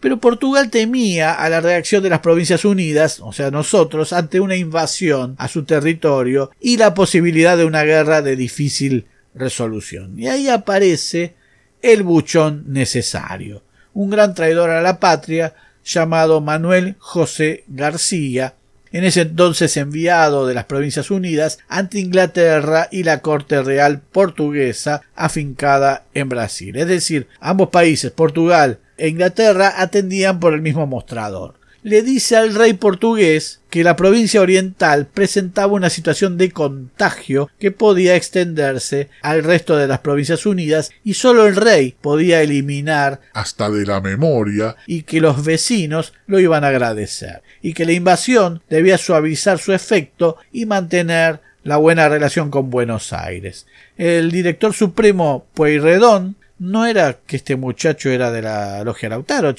Pero 0.01 0.17
Portugal 0.17 0.69
temía 0.71 1.31
a 1.31 1.47
la 1.47 1.61
reacción 1.61 2.03
de 2.03 2.09
las 2.09 2.19
Provincias 2.19 2.65
Unidas, 2.65 3.21
o 3.21 3.31
sea 3.31 3.49
nosotros, 3.49 4.11
ante 4.11 4.41
una 4.41 4.57
invasión 4.57 5.35
a 5.37 5.47
su 5.47 5.63
territorio 5.63 6.51
y 6.59 6.75
la 6.75 6.93
posibilidad 6.93 7.55
de 7.55 7.63
una 7.63 7.83
guerra 7.83 8.21
de 8.21 8.35
difícil 8.35 9.05
resolución. 9.33 10.19
Y 10.19 10.27
ahí 10.27 10.49
aparece 10.49 11.35
el 11.81 12.03
buchón 12.03 12.65
necesario, 12.67 13.63
un 13.97 14.11
gran 14.11 14.35
traidor 14.35 14.69
a 14.69 14.83
la 14.83 14.99
patria 14.99 15.55
llamado 15.83 16.39
Manuel 16.39 16.97
José 16.99 17.63
García, 17.67 18.53
en 18.91 19.03
ese 19.03 19.21
entonces 19.21 19.75
enviado 19.75 20.45
de 20.45 20.53
las 20.53 20.65
Provincias 20.65 21.09
Unidas 21.09 21.57
ante 21.67 21.97
Inglaterra 21.97 22.89
y 22.91 23.01
la 23.01 23.21
corte 23.21 23.63
real 23.63 23.99
portuguesa 23.99 25.01
afincada 25.15 26.03
en 26.13 26.29
Brasil. 26.29 26.77
Es 26.77 26.87
decir, 26.87 27.27
ambos 27.39 27.69
países, 27.69 28.11
Portugal 28.11 28.77
e 28.97 29.07
Inglaterra, 29.07 29.73
atendían 29.77 30.39
por 30.39 30.53
el 30.53 30.61
mismo 30.61 30.85
mostrador 30.85 31.55
le 31.87 32.01
dice 32.01 32.35
al 32.35 32.53
rey 32.53 32.73
portugués 32.73 33.61
que 33.69 33.81
la 33.81 33.95
provincia 33.95 34.41
oriental 34.41 35.07
presentaba 35.07 35.71
una 35.71 35.89
situación 35.89 36.37
de 36.37 36.51
contagio 36.51 37.49
que 37.59 37.71
podía 37.71 38.17
extenderse 38.17 39.07
al 39.21 39.41
resto 39.41 39.77
de 39.77 39.87
las 39.87 39.99
provincias 39.99 40.45
unidas 40.45 40.91
y 41.05 41.13
solo 41.13 41.47
el 41.47 41.55
rey 41.55 41.95
podía 42.01 42.41
eliminar 42.41 43.21
hasta 43.31 43.69
de 43.69 43.85
la 43.85 44.01
memoria 44.01 44.75
y 44.85 45.03
que 45.03 45.21
los 45.21 45.45
vecinos 45.45 46.11
lo 46.25 46.41
iban 46.41 46.65
a 46.65 46.67
agradecer 46.67 47.41
y 47.61 47.71
que 47.71 47.85
la 47.85 47.93
invasión 47.93 48.61
debía 48.69 48.97
suavizar 48.97 49.57
su 49.57 49.71
efecto 49.71 50.35
y 50.51 50.65
mantener 50.65 51.39
la 51.63 51.77
buena 51.77 52.09
relación 52.09 52.51
con 52.51 52.69
Buenos 52.69 53.13
Aires. 53.13 53.65
El 53.95 54.29
director 54.31 54.73
supremo 54.73 55.45
Pueyrredón 55.53 56.35
no 56.59 56.85
era 56.85 57.17
que 57.25 57.37
este 57.37 57.55
muchacho 57.55 58.09
era 58.09 58.31
de 58.31 58.41
la 58.41 58.83
logia 58.83 59.07
Lautaro, 59.07 59.53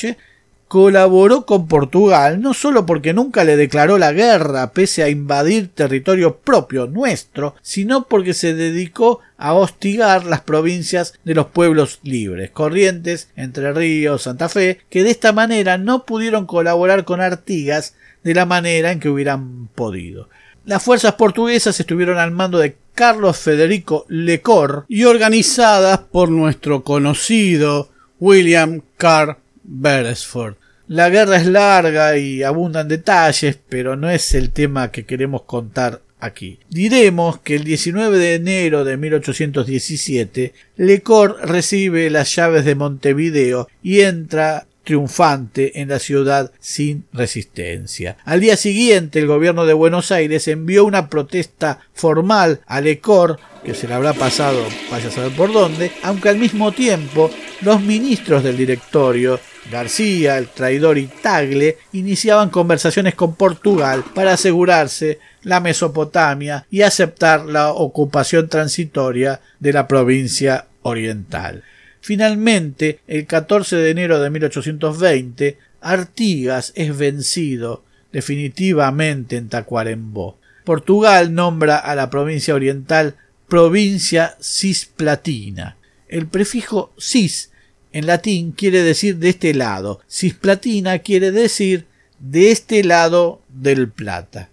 colaboró 0.68 1.46
con 1.46 1.66
Portugal 1.66 2.40
no 2.40 2.52
solo 2.54 2.84
porque 2.86 3.14
nunca 3.14 3.42
le 3.44 3.56
declaró 3.56 3.98
la 3.98 4.12
guerra 4.12 4.72
pese 4.72 5.02
a 5.02 5.08
invadir 5.08 5.70
territorio 5.74 6.36
propio 6.36 6.86
nuestro, 6.86 7.56
sino 7.62 8.06
porque 8.06 8.34
se 8.34 8.54
dedicó 8.54 9.20
a 9.38 9.54
hostigar 9.54 10.26
las 10.26 10.42
provincias 10.42 11.14
de 11.24 11.34
los 11.34 11.46
pueblos 11.46 12.00
libres, 12.02 12.50
Corrientes, 12.50 13.30
Entre 13.34 13.72
Ríos, 13.72 14.22
Santa 14.22 14.48
Fe, 14.48 14.80
que 14.90 15.02
de 15.02 15.10
esta 15.10 15.32
manera 15.32 15.78
no 15.78 16.04
pudieron 16.04 16.46
colaborar 16.46 17.04
con 17.04 17.20
Artigas 17.20 17.94
de 18.22 18.34
la 18.34 18.44
manera 18.44 18.92
en 18.92 19.00
que 19.00 19.08
hubieran 19.08 19.68
podido. 19.74 20.28
Las 20.66 20.82
fuerzas 20.82 21.14
portuguesas 21.14 21.80
estuvieron 21.80 22.18
al 22.18 22.30
mando 22.30 22.58
de 22.58 22.76
Carlos 22.94 23.38
Federico 23.38 24.04
Lecor 24.08 24.84
y 24.88 25.04
organizadas 25.04 25.98
por 25.98 26.28
nuestro 26.30 26.82
conocido 26.82 27.88
William 28.20 28.82
Carr 28.96 29.38
Beresford. 29.68 30.54
La 30.86 31.10
guerra 31.10 31.36
es 31.36 31.46
larga 31.46 32.16
y 32.16 32.42
abundan 32.42 32.88
detalles, 32.88 33.58
pero 33.68 33.94
no 33.94 34.08
es 34.08 34.34
el 34.34 34.50
tema 34.50 34.90
que 34.90 35.04
queremos 35.04 35.42
contar 35.42 36.00
aquí. 36.18 36.58
Diremos 36.70 37.38
que 37.40 37.56
el 37.56 37.64
19 37.64 38.16
de 38.18 38.34
enero 38.34 38.84
de 38.84 38.96
1817, 38.96 40.54
Lecor 40.76 41.36
recibe 41.42 42.08
las 42.08 42.34
llaves 42.34 42.64
de 42.64 42.74
Montevideo 42.74 43.68
y 43.82 44.00
entra 44.00 44.66
triunfante 44.88 45.82
en 45.82 45.90
la 45.90 45.98
ciudad 45.98 46.50
sin 46.60 47.04
resistencia. 47.12 48.16
Al 48.24 48.40
día 48.40 48.56
siguiente, 48.56 49.18
el 49.18 49.26
gobierno 49.26 49.66
de 49.66 49.74
Buenos 49.74 50.10
Aires 50.10 50.48
envió 50.48 50.86
una 50.86 51.10
protesta 51.10 51.80
formal 51.92 52.62
a 52.66 52.80
Lecor, 52.80 53.38
que 53.62 53.74
se 53.74 53.86
le 53.86 53.92
habrá 53.92 54.14
pasado, 54.14 54.64
vaya 54.90 55.08
a 55.08 55.12
saber 55.12 55.32
por 55.32 55.52
dónde, 55.52 55.92
aunque 56.02 56.30
al 56.30 56.38
mismo 56.38 56.72
tiempo 56.72 57.30
los 57.60 57.82
ministros 57.82 58.42
del 58.42 58.56
directorio 58.56 59.38
García, 59.70 60.38
el 60.38 60.48
traidor 60.48 60.98
y 60.98 61.06
Tagle 61.06 61.78
iniciaban 61.92 62.50
conversaciones 62.50 63.14
con 63.14 63.34
Portugal 63.34 64.04
para 64.14 64.32
asegurarse 64.32 65.18
la 65.42 65.60
Mesopotamia 65.60 66.66
y 66.70 66.82
aceptar 66.82 67.44
la 67.44 67.72
ocupación 67.72 68.48
transitoria 68.48 69.40
de 69.60 69.72
la 69.72 69.86
provincia 69.86 70.66
oriental. 70.82 71.62
Finalmente, 72.00 73.00
el 73.06 73.26
14 73.26 73.76
de 73.76 73.90
enero 73.90 74.20
de 74.20 74.30
1820, 74.30 75.58
Artigas 75.80 76.72
es 76.74 76.96
vencido 76.96 77.84
definitivamente 78.12 79.36
en 79.36 79.48
Tacuarembó. 79.48 80.38
Portugal 80.64 81.34
nombra 81.34 81.76
a 81.76 81.94
la 81.94 82.10
provincia 82.10 82.54
oriental 82.54 83.16
provincia 83.48 84.36
cisplatina. 84.40 85.76
El 86.08 86.26
prefijo 86.26 86.92
cis 86.98 87.50
en 87.92 88.06
latín 88.06 88.52
quiere 88.52 88.82
decir 88.82 89.16
de 89.16 89.30
este 89.30 89.54
lado, 89.54 90.00
cisplatina 90.08 90.98
quiere 91.00 91.30
decir 91.30 91.86
de 92.18 92.50
este 92.50 92.84
lado 92.84 93.40
del 93.48 93.88
Plata. 93.88 94.50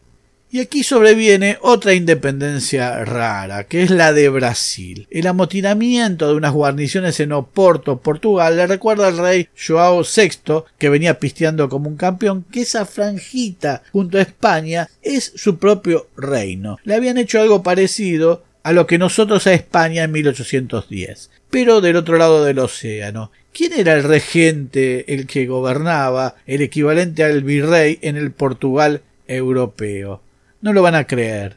Y 0.55 0.61
aquí 0.61 0.83
sobreviene 0.83 1.57
otra 1.63 1.95
independencia 1.95 3.03
rara, 3.03 3.65
que 3.65 3.83
es 3.83 3.89
la 3.89 4.13
de 4.13 4.29
Brasil. 4.29 5.05
El 5.11 5.27
amotinamiento 5.27 6.29
de 6.29 6.35
unas 6.35 6.53
guarniciones 6.53 7.19
en 7.19 7.33
Oporto, 7.33 7.99
Portugal, 7.99 8.55
le 8.55 8.65
recuerda 8.65 9.07
al 9.07 9.17
rey 9.17 9.49
Joao 9.53 10.03
VI, 10.03 10.63
que 10.77 10.87
venía 10.87 11.19
pisteando 11.19 11.67
como 11.67 11.89
un 11.89 11.97
campeón, 11.97 12.45
que 12.49 12.61
esa 12.61 12.85
franjita 12.85 13.83
junto 13.91 14.17
a 14.17 14.21
España 14.21 14.87
es 15.01 15.33
su 15.35 15.57
propio 15.57 16.07
reino. 16.15 16.77
Le 16.85 16.95
habían 16.95 17.17
hecho 17.17 17.41
algo 17.41 17.61
parecido 17.61 18.45
a 18.63 18.71
lo 18.71 18.87
que 18.87 18.97
nosotros 18.97 19.45
a 19.47 19.53
España 19.53 20.03
en 20.03 20.11
1810, 20.13 21.31
pero 21.55 21.79
del 21.79 21.95
otro 21.95 22.17
lado 22.17 22.43
del 22.43 22.59
océano. 22.59 23.31
¿Quién 23.53 23.71
era 23.71 23.93
el 23.93 24.03
regente, 24.03 25.13
el 25.13 25.25
que 25.25 25.45
gobernaba, 25.45 26.35
el 26.45 26.61
equivalente 26.61 27.23
al 27.23 27.43
virrey 27.43 27.97
en 28.01 28.17
el 28.17 28.33
Portugal 28.33 29.03
europeo? 29.25 30.21
No 30.59 30.73
lo 30.73 30.81
van 30.81 30.95
a 30.95 31.07
creer. 31.07 31.55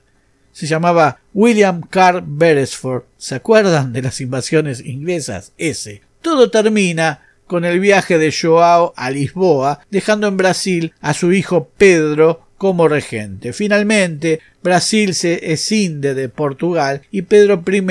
Se 0.52 0.68
llamaba 0.68 1.18
William 1.34 1.80
Carr 1.80 2.22
Beresford. 2.24 3.06
¿Se 3.16 3.34
acuerdan 3.34 3.92
de 3.92 4.02
las 4.02 4.20
invasiones 4.20 4.86
inglesas? 4.86 5.52
Ese. 5.58 6.02
Todo 6.22 6.48
termina 6.48 7.22
con 7.48 7.64
el 7.64 7.80
viaje 7.80 8.18
de 8.18 8.32
Joao 8.32 8.94
a 8.96 9.10
Lisboa, 9.10 9.80
dejando 9.90 10.28
en 10.28 10.36
Brasil 10.36 10.94
a 11.00 11.12
su 11.12 11.32
hijo 11.32 11.70
Pedro 11.76 12.46
como 12.58 12.88
regente. 12.88 13.52
Finalmente, 13.52 14.40
Brasil 14.62 15.14
se 15.14 15.52
escinde 15.52 16.14
de 16.14 16.28
Portugal 16.28 17.02
y 17.10 17.22
Pedro 17.22 17.62
I 17.66 17.84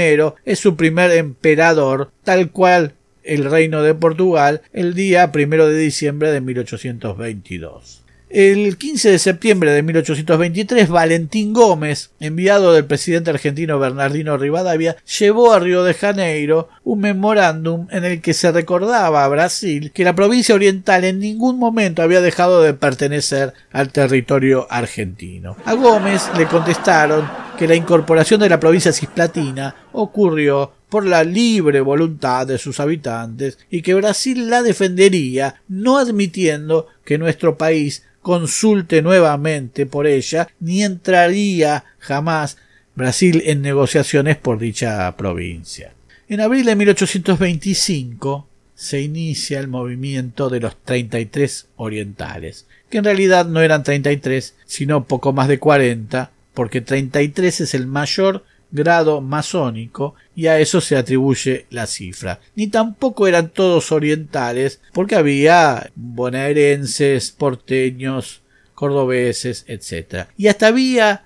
es 0.45 0.59
su 0.59 0.75
primer 0.75 1.11
emperador, 1.11 2.11
tal 2.23 2.51
cual 2.51 2.93
el 3.23 3.45
reino 3.45 3.81
de 3.81 3.95
Portugal, 3.95 4.61
el 4.73 4.93
día 4.93 5.31
primero 5.31 5.67
de 5.67 5.77
diciembre 5.77 6.31
de 6.31 6.41
1822. 6.41 8.03
El 8.29 8.77
15 8.77 9.11
de 9.11 9.19
septiembre 9.19 9.71
de 9.71 9.81
1823, 9.83 10.89
Valentín 10.89 11.53
Gómez, 11.53 12.11
enviado 12.19 12.73
del 12.73 12.83
presidente 12.83 13.29
argentino 13.29 13.79
Bernardino 13.79 14.35
Rivadavia, 14.35 14.97
llevó 15.17 15.53
a 15.53 15.59
Río 15.59 15.85
de 15.85 15.93
Janeiro 15.93 16.67
un 16.83 16.99
memorándum 16.99 17.87
en 17.89 18.03
el 18.03 18.19
que 18.21 18.33
se 18.33 18.51
recordaba 18.51 19.23
a 19.23 19.29
Brasil 19.29 19.93
que 19.93 20.03
la 20.03 20.13
provincia 20.13 20.55
oriental 20.55 21.05
en 21.05 21.19
ningún 21.19 21.57
momento 21.57 22.01
había 22.01 22.19
dejado 22.19 22.61
de 22.61 22.73
pertenecer 22.73 23.53
al 23.71 23.93
territorio 23.93 24.67
argentino. 24.69 25.55
A 25.63 25.75
Gómez 25.75 26.29
le 26.37 26.47
contestaron 26.47 27.46
que 27.57 27.67
la 27.67 27.75
incorporación 27.75 28.39
de 28.39 28.49
la 28.49 28.59
provincia 28.59 28.93
cisplatina 28.93 29.75
ocurrió 29.91 30.71
por 30.89 31.05
la 31.05 31.23
libre 31.23 31.81
voluntad 31.81 32.47
de 32.47 32.57
sus 32.57 32.79
habitantes 32.79 33.57
y 33.69 33.81
que 33.81 33.95
Brasil 33.95 34.49
la 34.49 34.61
defendería, 34.61 35.61
no 35.67 35.97
admitiendo 35.97 36.87
que 37.03 37.17
nuestro 37.17 37.57
país 37.57 38.03
consulte 38.21 39.01
nuevamente 39.01 39.85
por 39.85 40.05
ella, 40.05 40.47
ni 40.59 40.83
entraría 40.83 41.83
jamás 41.99 42.57
Brasil 42.95 43.41
en 43.45 43.61
negociaciones 43.61 44.37
por 44.37 44.59
dicha 44.59 45.15
provincia. 45.17 45.93
En 46.29 46.41
abril 46.41 46.65
de 46.65 46.75
1825 46.75 48.47
se 48.75 49.01
inicia 49.01 49.59
el 49.59 49.67
movimiento 49.67 50.49
de 50.49 50.59
los 50.59 50.75
33 50.83 51.67
orientales, 51.77 52.67
que 52.89 52.99
en 52.99 53.05
realidad 53.05 53.45
no 53.47 53.61
eran 53.61 53.83
33, 53.83 54.55
sino 54.65 55.05
poco 55.05 55.33
más 55.33 55.47
de 55.47 55.57
40, 55.57 56.31
porque 56.57 56.81
33 56.81 57.61
es 57.61 57.75
el 57.75 57.85
mayor 57.85 58.43
grado 58.71 59.21
masónico 59.21 60.15
y 60.35 60.47
a 60.47 60.59
eso 60.59 60.81
se 60.81 60.97
atribuye 60.97 61.67
la 61.69 61.85
cifra. 61.85 62.39
Ni 62.55 62.65
tampoco 62.65 63.27
eran 63.27 63.49
todos 63.49 63.91
orientales 63.91 64.81
porque 64.91 65.13
había 65.13 65.91
bonaerenses, 65.93 67.29
porteños, 67.29 68.41
cordobeses, 68.73 69.65
etc. 69.67 70.29
Y 70.35 70.47
hasta 70.47 70.65
había 70.65 71.25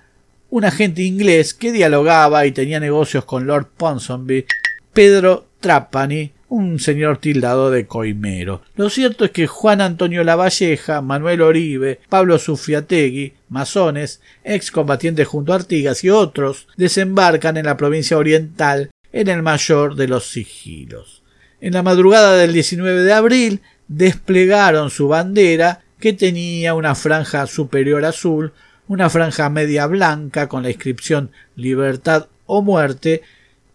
un 0.50 0.66
agente 0.66 1.00
inglés 1.00 1.54
que 1.54 1.72
dialogaba 1.72 2.44
y 2.44 2.52
tenía 2.52 2.78
negocios 2.78 3.24
con 3.24 3.46
Lord 3.46 3.68
Ponsonby, 3.74 4.44
Pedro 4.92 5.46
Trapani, 5.60 6.32
un 6.52 6.78
señor 6.78 7.16
tildado 7.16 7.70
de 7.70 7.86
coimero. 7.86 8.60
Lo 8.76 8.90
cierto 8.90 9.24
es 9.24 9.30
que 9.30 9.46
Juan 9.46 9.80
Antonio 9.80 10.22
Lavalleja, 10.22 11.00
Manuel 11.00 11.40
Oribe, 11.40 11.98
Pablo 12.10 12.38
Sufiategui, 12.38 13.32
masones, 13.48 14.20
excombatientes 14.44 15.26
junto 15.26 15.52
a 15.52 15.56
Artigas 15.56 16.04
y 16.04 16.10
otros, 16.10 16.68
desembarcan 16.76 17.56
en 17.56 17.64
la 17.64 17.78
provincia 17.78 18.18
oriental 18.18 18.90
en 19.14 19.28
el 19.28 19.42
mayor 19.42 19.94
de 19.94 20.08
los 20.08 20.28
sigilos. 20.28 21.22
En 21.62 21.72
la 21.72 21.82
madrugada 21.82 22.36
del 22.36 22.52
19 22.52 23.02
de 23.02 23.12
abril 23.14 23.62
desplegaron 23.88 24.90
su 24.90 25.08
bandera 25.08 25.80
que 26.00 26.12
tenía 26.12 26.74
una 26.74 26.94
franja 26.94 27.46
superior 27.46 28.04
azul, 28.04 28.52
una 28.88 29.08
franja 29.08 29.48
media 29.48 29.86
blanca 29.86 30.50
con 30.50 30.64
la 30.64 30.68
inscripción 30.68 31.30
Libertad 31.56 32.26
o 32.44 32.60
muerte 32.60 33.22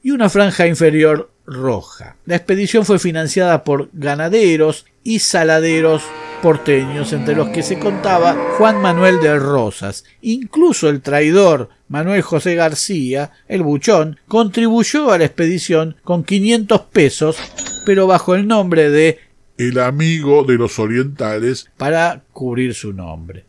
y 0.03 0.11
una 0.11 0.29
franja 0.29 0.67
inferior 0.67 1.31
roja. 1.47 2.17
La 2.25 2.35
expedición 2.35 2.85
fue 2.85 2.99
financiada 2.99 3.63
por 3.63 3.89
ganaderos 3.93 4.85
y 5.03 5.19
saladeros 5.19 6.03
porteños, 6.41 7.13
entre 7.13 7.35
los 7.35 7.49
que 7.49 7.63
se 7.63 7.79
contaba 7.79 8.35
Juan 8.57 8.79
Manuel 8.81 9.19
de 9.21 9.39
Rosas. 9.39 10.03
Incluso 10.21 10.89
el 10.89 11.01
traidor 11.01 11.69
Manuel 11.87 12.21
José 12.21 12.55
García, 12.55 13.31
el 13.47 13.63
buchón, 13.63 14.19
contribuyó 14.27 15.11
a 15.11 15.17
la 15.17 15.25
expedición 15.25 15.95
con 16.03 16.23
500 16.23 16.81
pesos, 16.81 17.37
pero 17.85 18.05
bajo 18.05 18.35
el 18.35 18.47
nombre 18.47 18.89
de 18.89 19.19
el 19.57 19.79
amigo 19.79 20.43
de 20.43 20.55
los 20.55 20.77
orientales 20.77 21.67
para 21.77 22.21
cubrir 22.31 22.75
su 22.75 22.93
nombre. 22.93 23.46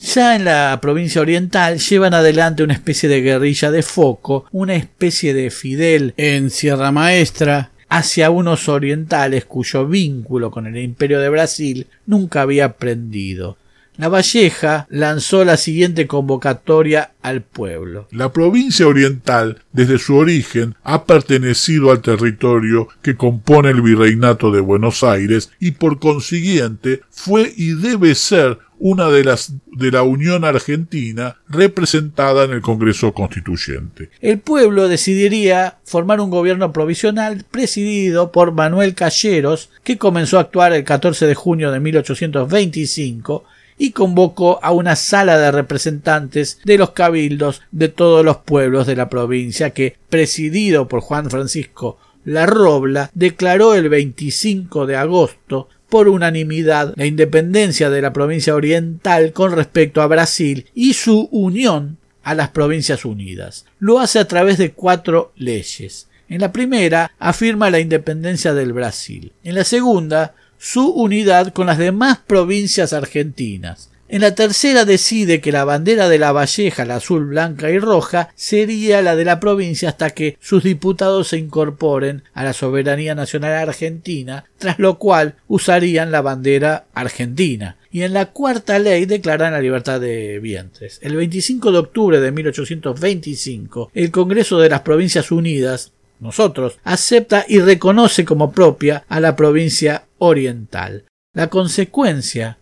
Ya 0.00 0.34
en 0.34 0.46
la 0.46 0.78
provincia 0.80 1.20
oriental 1.20 1.78
llevan 1.78 2.14
adelante 2.14 2.62
una 2.62 2.72
especie 2.72 3.08
de 3.08 3.20
guerrilla 3.20 3.70
de 3.70 3.82
foco, 3.82 4.46
una 4.50 4.74
especie 4.74 5.34
de 5.34 5.50
Fidel 5.50 6.14
en 6.16 6.48
Sierra 6.50 6.90
Maestra, 6.90 7.70
hacia 7.90 8.30
unos 8.30 8.68
orientales 8.70 9.44
cuyo 9.44 9.86
vínculo 9.86 10.50
con 10.50 10.66
el 10.66 10.78
imperio 10.78 11.20
de 11.20 11.28
Brasil 11.28 11.86
nunca 12.06 12.42
había 12.42 12.78
prendido. 12.78 13.58
La 13.96 14.08
Valleja 14.08 14.86
lanzó 14.88 15.44
la 15.44 15.58
siguiente 15.58 16.06
convocatoria 16.06 17.12
al 17.20 17.42
pueblo. 17.42 18.08
La 18.12 18.32
provincia 18.32 18.86
oriental, 18.86 19.60
desde 19.72 19.98
su 19.98 20.16
origen, 20.16 20.74
ha 20.82 21.04
pertenecido 21.04 21.90
al 21.90 22.00
territorio 22.00 22.88
que 23.02 23.16
compone 23.16 23.68
el 23.68 23.82
virreinato 23.82 24.50
de 24.50 24.60
Buenos 24.60 25.04
Aires 25.04 25.50
y 25.60 25.72
por 25.72 25.98
consiguiente 25.98 27.02
fue 27.10 27.52
y 27.54 27.74
debe 27.74 28.14
ser 28.14 28.58
una 28.80 29.10
de 29.10 29.24
las 29.24 29.52
de 29.66 29.90
la 29.92 30.02
Unión 30.02 30.44
Argentina 30.44 31.36
representada 31.48 32.44
en 32.44 32.52
el 32.52 32.62
Congreso 32.62 33.12
Constituyente. 33.12 34.10
El 34.20 34.40
pueblo 34.40 34.88
decidiría 34.88 35.78
formar 35.84 36.20
un 36.20 36.30
gobierno 36.30 36.72
provisional 36.72 37.44
presidido 37.50 38.32
por 38.32 38.52
Manuel 38.52 38.94
Calleros, 38.94 39.70
que 39.84 39.98
comenzó 39.98 40.38
a 40.38 40.42
actuar 40.42 40.72
el 40.72 40.84
14 40.84 41.26
de 41.26 41.34
junio 41.34 41.70
de 41.70 41.80
1825 41.80 43.44
y 43.76 43.92
convocó 43.92 44.58
a 44.62 44.72
una 44.72 44.96
sala 44.96 45.38
de 45.38 45.52
representantes 45.52 46.60
de 46.64 46.78
los 46.78 46.90
cabildos 46.90 47.62
de 47.70 47.88
todos 47.88 48.24
los 48.24 48.38
pueblos 48.38 48.86
de 48.86 48.96
la 48.96 49.08
provincia 49.08 49.70
que, 49.70 49.96
presidido 50.08 50.88
por 50.88 51.00
Juan 51.00 51.30
Francisco 51.30 51.98
La 52.24 52.44
Robla, 52.46 53.10
declaró 53.14 53.74
el 53.74 53.88
25 53.88 54.86
de 54.86 54.96
agosto 54.96 55.68
por 55.90 56.08
unanimidad 56.08 56.94
la 56.96 57.06
independencia 57.06 57.90
de 57.90 58.00
la 58.00 58.12
provincia 58.12 58.54
oriental 58.54 59.32
con 59.32 59.52
respecto 59.52 60.00
a 60.00 60.06
Brasil 60.06 60.66
y 60.74 60.94
su 60.94 61.28
unión 61.30 61.98
a 62.22 62.34
las 62.34 62.48
provincias 62.50 63.04
unidas. 63.04 63.66
Lo 63.78 63.98
hace 63.98 64.18
a 64.18 64.26
través 64.26 64.56
de 64.56 64.72
cuatro 64.72 65.32
leyes. 65.36 66.06
En 66.28 66.40
la 66.40 66.52
primera 66.52 67.12
afirma 67.18 67.70
la 67.70 67.80
independencia 67.80 68.54
del 68.54 68.72
Brasil. 68.72 69.32
En 69.44 69.56
la 69.56 69.64
segunda 69.64 70.34
su 70.58 70.88
unidad 70.90 71.52
con 71.52 71.66
las 71.66 71.78
demás 71.78 72.18
provincias 72.26 72.92
argentinas. 72.92 73.89
En 74.12 74.22
la 74.22 74.34
tercera 74.34 74.84
decide 74.84 75.40
que 75.40 75.52
la 75.52 75.64
bandera 75.64 76.08
de 76.08 76.18
la 76.18 76.32
Valleja, 76.32 76.84
la 76.84 76.96
azul, 76.96 77.26
blanca 77.26 77.70
y 77.70 77.78
roja, 77.78 78.30
sería 78.34 79.02
la 79.02 79.14
de 79.14 79.24
la 79.24 79.38
provincia 79.38 79.88
hasta 79.88 80.10
que 80.10 80.36
sus 80.40 80.64
diputados 80.64 81.28
se 81.28 81.38
incorporen 81.38 82.24
a 82.34 82.42
la 82.42 82.52
soberanía 82.52 83.14
nacional 83.14 83.52
argentina, 83.52 84.46
tras 84.58 84.80
lo 84.80 84.98
cual 84.98 85.36
usarían 85.46 86.10
la 86.10 86.22
bandera 86.22 86.86
argentina. 86.92 87.76
Y 87.92 88.02
en 88.02 88.12
la 88.12 88.26
cuarta 88.26 88.80
ley 88.80 89.06
declaran 89.06 89.52
la 89.52 89.60
libertad 89.60 90.00
de 90.00 90.40
vientres. 90.40 90.98
El 91.02 91.14
25 91.14 91.70
de 91.70 91.78
octubre 91.78 92.18
de 92.18 92.32
1825, 92.32 93.92
el 93.94 94.10
Congreso 94.10 94.58
de 94.58 94.70
las 94.70 94.80
Provincias 94.80 95.30
Unidas 95.30 95.92
nosotros, 96.18 96.80
acepta 96.82 97.44
y 97.48 97.60
reconoce 97.60 98.24
como 98.24 98.50
propia 98.50 99.04
a 99.08 99.20
la 99.20 99.36
provincia 99.36 100.06
oriental. 100.18 101.04
La 101.32 101.46
consecuencia 101.46 102.58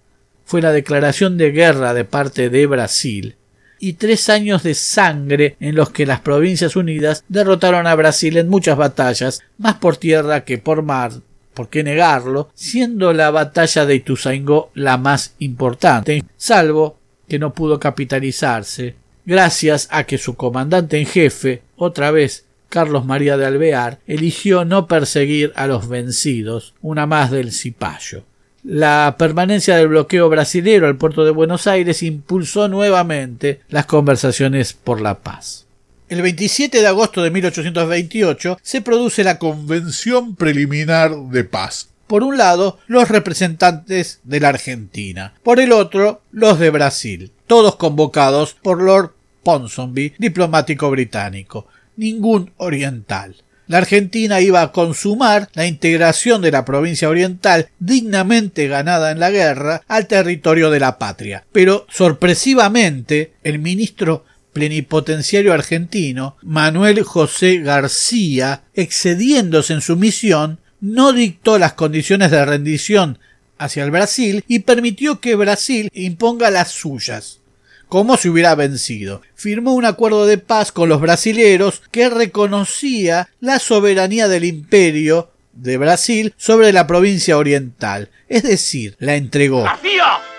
fue 0.49 0.63
la 0.63 0.73
declaración 0.73 1.37
de 1.37 1.53
guerra 1.53 1.93
de 1.93 2.07
parte 2.07 2.49
de 2.49 2.65
Brasil, 2.65 3.37
y 3.79 3.93
tres 3.93 4.31
años 4.31 4.63
de 4.63 4.73
sangre 4.73 5.59
en 5.61 5.75
los 5.75 5.91
que 5.91 6.07
las 6.07 6.21
Provincias 6.21 6.75
Unidas 6.75 7.23
derrotaron 7.29 7.87
a 7.87 7.95
Brasil 7.95 8.39
en 8.39 8.49
muchas 8.49 8.79
batallas, 8.79 9.43
más 9.59 9.75
por 9.75 9.99
tierra 9.99 10.47
que 10.47 10.57
por 10.57 10.81
mar, 10.81 11.13
por 11.53 11.69
qué 11.69 11.85
negarlo, 11.85 12.49
siendo 12.55 13.13
la 13.13 13.31
batalla 13.31 13.85
de 13.85 13.97
Ituzaingó 13.97 14.71
la 14.73 14.97
más 14.97 15.35
importante, 15.39 16.25
salvo 16.39 16.97
que 17.29 17.39
no 17.39 17.53
pudo 17.53 17.79
capitalizarse, 17.79 18.95
gracias 19.27 19.87
a 19.91 20.05
que 20.05 20.17
su 20.17 20.35
comandante 20.35 20.99
en 20.99 21.05
jefe, 21.05 21.61
otra 21.77 22.11
vez 22.11 22.47
Carlos 22.71 23.05
María 23.05 23.37
de 23.37 23.45
Alvear, 23.45 23.99
eligió 24.07 24.65
no 24.65 24.87
perseguir 24.87 25.53
a 25.57 25.67
los 25.67 25.91
vencidos, 25.91 26.73
una 26.81 27.05
más 27.05 27.31
del 27.31 27.53
cipayo. 27.53 28.25
La 28.71 29.17
permanencia 29.19 29.77
del 29.77 29.89
bloqueo 29.89 30.29
brasilero 30.29 30.89
al 30.89 30.99
puerto 30.99 31.25
de 31.25 31.31
Buenos 31.31 31.67
Aires 31.67 32.03
impulsó 32.03 32.69
nuevamente 32.69 33.61
las 33.71 33.87
conversaciones 33.87 34.75
por 34.75 35.01
la 35.01 35.21
paz. 35.21 35.65
El 36.11 36.21
27 36.21 36.83
de 36.83 36.87
agosto 36.87 37.23
de 37.23 37.31
1828 37.31 38.59
se 38.61 38.83
produce 38.83 39.25
la 39.25 39.39
Convención 39.39 40.37
Preliminar 40.37 41.17
de 41.17 41.45
Paz. 41.45 41.89
Por 42.07 42.23
un 42.23 42.37
lado, 42.37 42.79
los 42.89 43.09
representantes 43.09 44.21
de 44.25 44.39
la 44.39 44.51
Argentina, 44.51 45.33
por 45.43 45.61
el 45.61 45.73
otro, 45.73 46.21
los 46.31 46.59
de 46.59 46.69
Brasil, 46.69 47.33
todos 47.47 47.77
convocados 47.77 48.53
por 48.53 48.83
Lord 48.83 49.15
Ponsonby, 49.45 50.13
diplomático 50.19 50.91
británico, 50.91 51.69
ningún 51.97 52.53
oriental. 52.59 53.35
La 53.69 53.79
Argentina 53.79 54.41
iba 54.41 54.63
a 54.63 54.73
consumar 54.73 55.51
la 55.53 55.67
integración 55.67 56.41
de 56.41 56.51
la 56.51 56.65
provincia 56.65 57.09
oriental 57.09 57.69
dignamente 57.79 58.67
ganada 58.67 59.11
en 59.13 59.21
la 59.21 59.31
guerra 59.31 59.83
al 59.87 60.07
territorio 60.07 60.71
de 60.71 60.81
la 60.81 60.99
patria. 60.99 61.45
Pero 61.53 61.87
sorpresivamente 61.91 63.35
el 63.45 63.59
ministro 63.59 64.25
plenipotenciario 64.55 65.53
argentino, 65.53 66.37
Manuel 66.43 67.03
José 67.03 67.59
García, 67.59 68.63
excediéndose 68.75 69.75
en 69.75 69.83
su 69.83 69.97
misión, 69.97 70.61
no 70.81 71.13
dictó 71.13 71.59
las 71.59 71.75
condiciones 71.75 72.31
de 72.31 72.45
rendición 72.45 73.19
hacia 73.59 73.85
el 73.85 73.91
Brasil 73.91 74.45
y 74.49 74.61
permitió 74.61 75.21
que 75.21 75.37
Brasil 75.37 75.91
imponga 75.93 76.51
las 76.51 76.71
suyas, 76.71 77.41
como 77.89 78.17
si 78.17 78.29
hubiera 78.29 78.55
vencido. 78.55 79.23
Firmó 79.35 79.75
un 79.75 79.85
acuerdo 79.85 80.27
de 80.27 80.39
paz 80.39 80.73
con 80.73 80.89
los 80.89 81.01
brasileros 81.01 81.83
que 81.91 82.09
reconocía 82.09 83.29
la 83.41 83.59
soberanía 83.59 84.29
del 84.29 84.45
imperio 84.45 85.31
de 85.53 85.77
Brasil 85.77 86.35
sobre 86.37 86.73
la 86.73 86.87
provincia 86.87 87.37
oriental, 87.37 88.11
es 88.29 88.43
decir, 88.43 88.97
la 88.99 89.17
entregó. 89.17 89.67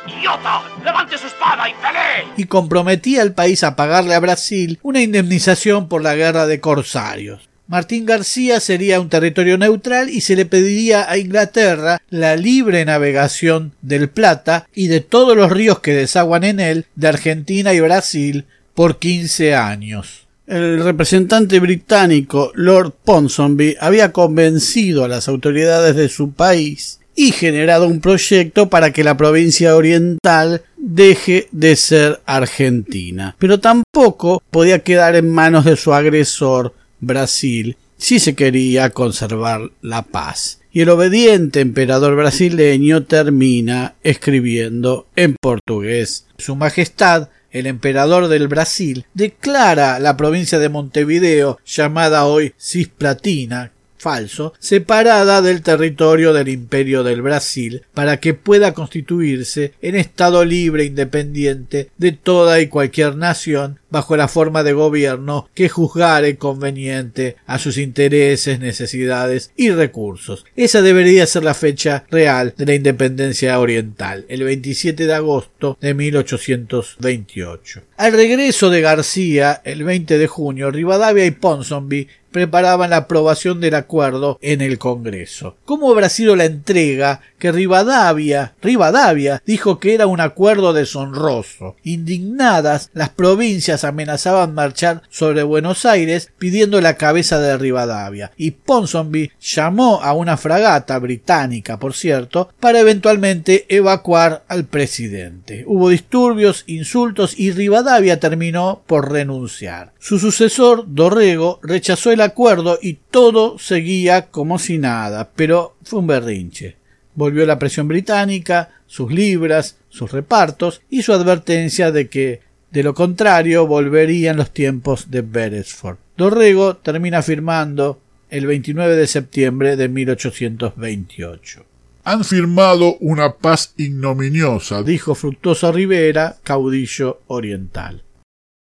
¡Idiota! 0.08 0.64
¡Levante 0.84 1.18
su 1.18 1.28
espada 1.28 1.70
y 1.70 1.74
pelee! 1.74 2.34
Y 2.38 2.46
comprometía 2.46 3.22
al 3.22 3.34
país 3.34 3.64
a 3.64 3.76
pagarle 3.76 4.16
a 4.16 4.20
Brasil 4.20 4.80
una 4.82 5.02
indemnización 5.02 5.88
por 5.88 6.02
la 6.02 6.16
guerra 6.16 6.48
de 6.48 6.60
corsarios. 6.60 7.49
Martín 7.70 8.08
García 8.08 8.60
sería 8.60 9.00
un 9.00 9.10
territorio 9.10 9.56
neutral 9.56 10.10
y 10.10 10.22
se 10.22 10.36
le 10.36 10.48
pediría 10.48 11.08
a 11.08 11.20
Inglaterra 11.20 12.02
la 12.10 12.36
libre 12.36 12.84
navegación 12.84 13.74
del 13.84 14.10
Plata 14.10 14.68
y 14.74 14.88
de 14.88 15.02
todos 15.02 15.38
los 15.38 15.52
ríos 15.52 15.78
que 15.78 15.94
desaguan 15.94 16.44
en 16.46 16.60
él 16.60 16.88
de 16.96 17.10
Argentina 17.10 17.72
y 17.72 17.80
Brasil 17.80 18.46
por 18.74 18.98
quince 18.98 19.54
años. 19.54 20.26
El 20.48 20.84
representante 20.84 21.60
británico 21.60 22.52
Lord 22.56 22.92
Ponsonby 23.06 23.76
había 23.80 24.12
convencido 24.12 25.06
a 25.06 25.08
las 25.08 25.28
autoridades 25.28 25.96
de 25.96 26.10
su 26.10 26.32
país 26.32 27.00
y 27.16 27.34
generado 27.34 27.86
un 27.86 28.00
proyecto 28.00 28.70
para 28.70 28.94
que 28.94 29.04
la 29.04 29.16
provincia 29.16 29.76
oriental 29.76 30.64
deje 30.78 31.50
de 31.52 31.76
ser 31.76 32.22
argentina. 32.26 33.36
Pero 33.38 33.60
tampoco 33.60 34.42
podía 34.50 34.80
quedar 34.80 35.16
en 35.16 35.30
manos 35.30 35.66
de 35.66 35.76
su 35.76 35.94
agresor, 35.94 36.74
Brasil, 37.00 37.78
si 37.98 38.20
se 38.20 38.36
quería 38.36 38.90
conservar 38.92 39.72
la 39.82 40.04
paz. 40.04 40.60
Y 40.72 40.82
el 40.82 40.90
obediente 40.90 41.62
emperador 41.62 42.16
brasileño 42.16 43.04
termina 43.04 43.96
escribiendo 44.04 45.08
en 45.16 45.36
portugués. 45.42 46.26
Su 46.38 46.56
Majestad 46.56 47.30
el 47.52 47.66
emperador 47.66 48.28
del 48.28 48.48
Brasil 48.48 49.06
declara 49.14 50.00
la 50.00 50.16
provincia 50.18 50.60
de 50.60 50.70
Montevideo, 50.70 51.60
llamada 51.66 52.26
hoy 52.26 52.54
Cisplatina, 52.60 53.72
falso, 53.98 54.54
separada 54.60 55.42
del 55.42 55.62
territorio 55.62 56.32
del 56.32 56.48
Imperio 56.48 57.04
del 57.04 57.22
Brasil, 57.22 57.84
para 57.94 58.20
que 58.20 58.34
pueda 58.34 58.74
constituirse 58.74 59.74
en 59.82 59.96
Estado 59.96 60.46
libre 60.46 60.84
e 60.84 60.88
independiente 60.88 61.90
de 61.98 62.12
toda 62.12 62.62
y 62.62 62.68
cualquier 62.68 63.16
nación 63.16 63.79
bajo 63.90 64.16
la 64.18 64.28
forma 64.28 64.64
de 64.64 64.74
gobierno 64.74 65.50
que 65.54 65.70
juzgare 65.70 66.38
conveniente 66.38 67.36
a 67.46 67.60
sus 67.60 67.78
intereses, 67.78 68.60
necesidades 68.60 69.52
y 69.56 69.72
recursos. 69.72 70.46
Esa 70.56 70.82
debería 70.82 71.26
ser 71.26 71.44
la 71.44 71.54
fecha 71.54 72.06
real 72.10 72.54
de 72.58 72.66
la 72.66 72.76
independencia 72.76 73.60
oriental, 73.60 74.26
el 74.30 74.44
27 74.44 75.06
de 75.06 75.14
agosto 75.14 75.78
de 75.82 75.94
1828. 75.94 77.82
Al 77.98 78.14
regreso 78.14 78.70
de 78.70 78.82
García, 78.82 79.62
el 79.64 79.84
20 79.84 80.18
de 80.18 80.28
junio, 80.28 80.72
Rivadavia 80.72 81.26
y 81.26 81.32
Ponsonby 81.32 82.08
preparaban 82.32 82.92
la 82.92 82.98
aprobación 82.98 83.60
del 83.60 83.76
acuerdo 83.76 84.38
en 84.42 84.62
el 84.62 84.78
Congreso. 84.78 85.58
¿Cómo 85.66 85.92
habrá 85.92 86.10
sido 86.10 86.36
la 86.36 86.46
entrega 86.46 87.22
que 87.38 87.52
Rivadavia, 87.52 88.54
Rivadavia 88.62 89.42
dijo 89.46 89.80
que 89.80 89.94
era 89.94 90.08
un 90.08 90.22
acuerdo 90.22 90.74
deshonroso? 90.74 91.76
Indignadas, 91.84 92.90
las 92.94 93.10
provincias 93.10 93.79
amenazaban 93.84 94.54
marchar 94.54 95.02
sobre 95.10 95.44
Buenos 95.44 95.86
Aires 95.86 96.32
pidiendo 96.38 96.82
la 96.82 96.96
cabeza 96.98 97.40
de 97.40 97.58
Rivadavia, 97.58 98.32
y 98.38 98.52
Ponsonby 98.52 99.32
llamó 99.40 100.02
a 100.02 100.14
una 100.14 100.38
fragata 100.38 100.98
británica, 101.00 101.80
por 101.80 101.94
cierto, 101.94 102.50
para 102.60 102.80
eventualmente 102.80 103.66
evacuar 103.70 104.44
al 104.48 104.66
presidente. 104.66 105.64
Hubo 105.68 105.90
disturbios, 105.90 106.64
insultos 106.68 107.38
y 107.38 107.52
Rivadavia 107.52 108.20
terminó 108.20 108.82
por 108.86 109.12
renunciar. 109.12 109.94
Su 110.00 110.20
sucesor, 110.20 110.86
Dorrego, 110.88 111.60
rechazó 111.62 112.12
el 112.12 112.22
acuerdo 112.22 112.80
y 112.82 113.00
todo 113.12 113.60
seguía 113.60 114.28
como 114.28 114.60
si 114.60 114.78
nada, 114.78 115.30
pero 115.36 115.76
fue 115.84 116.00
un 116.00 116.08
berrinche. 116.08 116.78
Volvió 117.16 117.46
la 117.46 117.60
presión 117.60 117.88
británica, 117.88 118.70
sus 118.88 119.12
libras, 119.12 119.78
sus 119.90 120.12
repartos 120.12 120.82
y 120.90 121.04
su 121.04 121.14
advertencia 121.14 121.92
de 121.92 122.10
que 122.10 122.42
de 122.72 122.84
lo 122.84 122.94
contrario, 122.94 123.66
volverían 123.66 124.38
los 124.38 124.52
tiempos 124.52 125.10
de 125.10 125.22
Beresford. 125.22 125.98
Dorrego 126.18 126.78
termina 126.78 127.22
firmando 127.22 128.00
el 128.30 128.46
29 128.46 128.96
de 128.96 129.08
septiembre 129.08 129.76
de 129.76 129.90
1828. 129.90 131.66
Han 132.04 132.24
firmado 132.24 132.96
una 133.00 133.34
paz 133.34 133.74
ignominiosa, 133.78 134.84
dijo 134.84 135.16
Fructuoso 135.16 135.72
Rivera, 135.72 136.38
caudillo 136.44 137.22
oriental. 137.28 138.04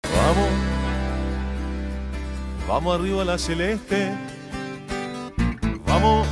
Vamos, 0.03 0.49
vamos 2.67 2.99
arriba 2.99 3.21
a 3.21 3.25
la 3.25 3.37
celeste. 3.37 4.11
Vamos. 5.85 6.27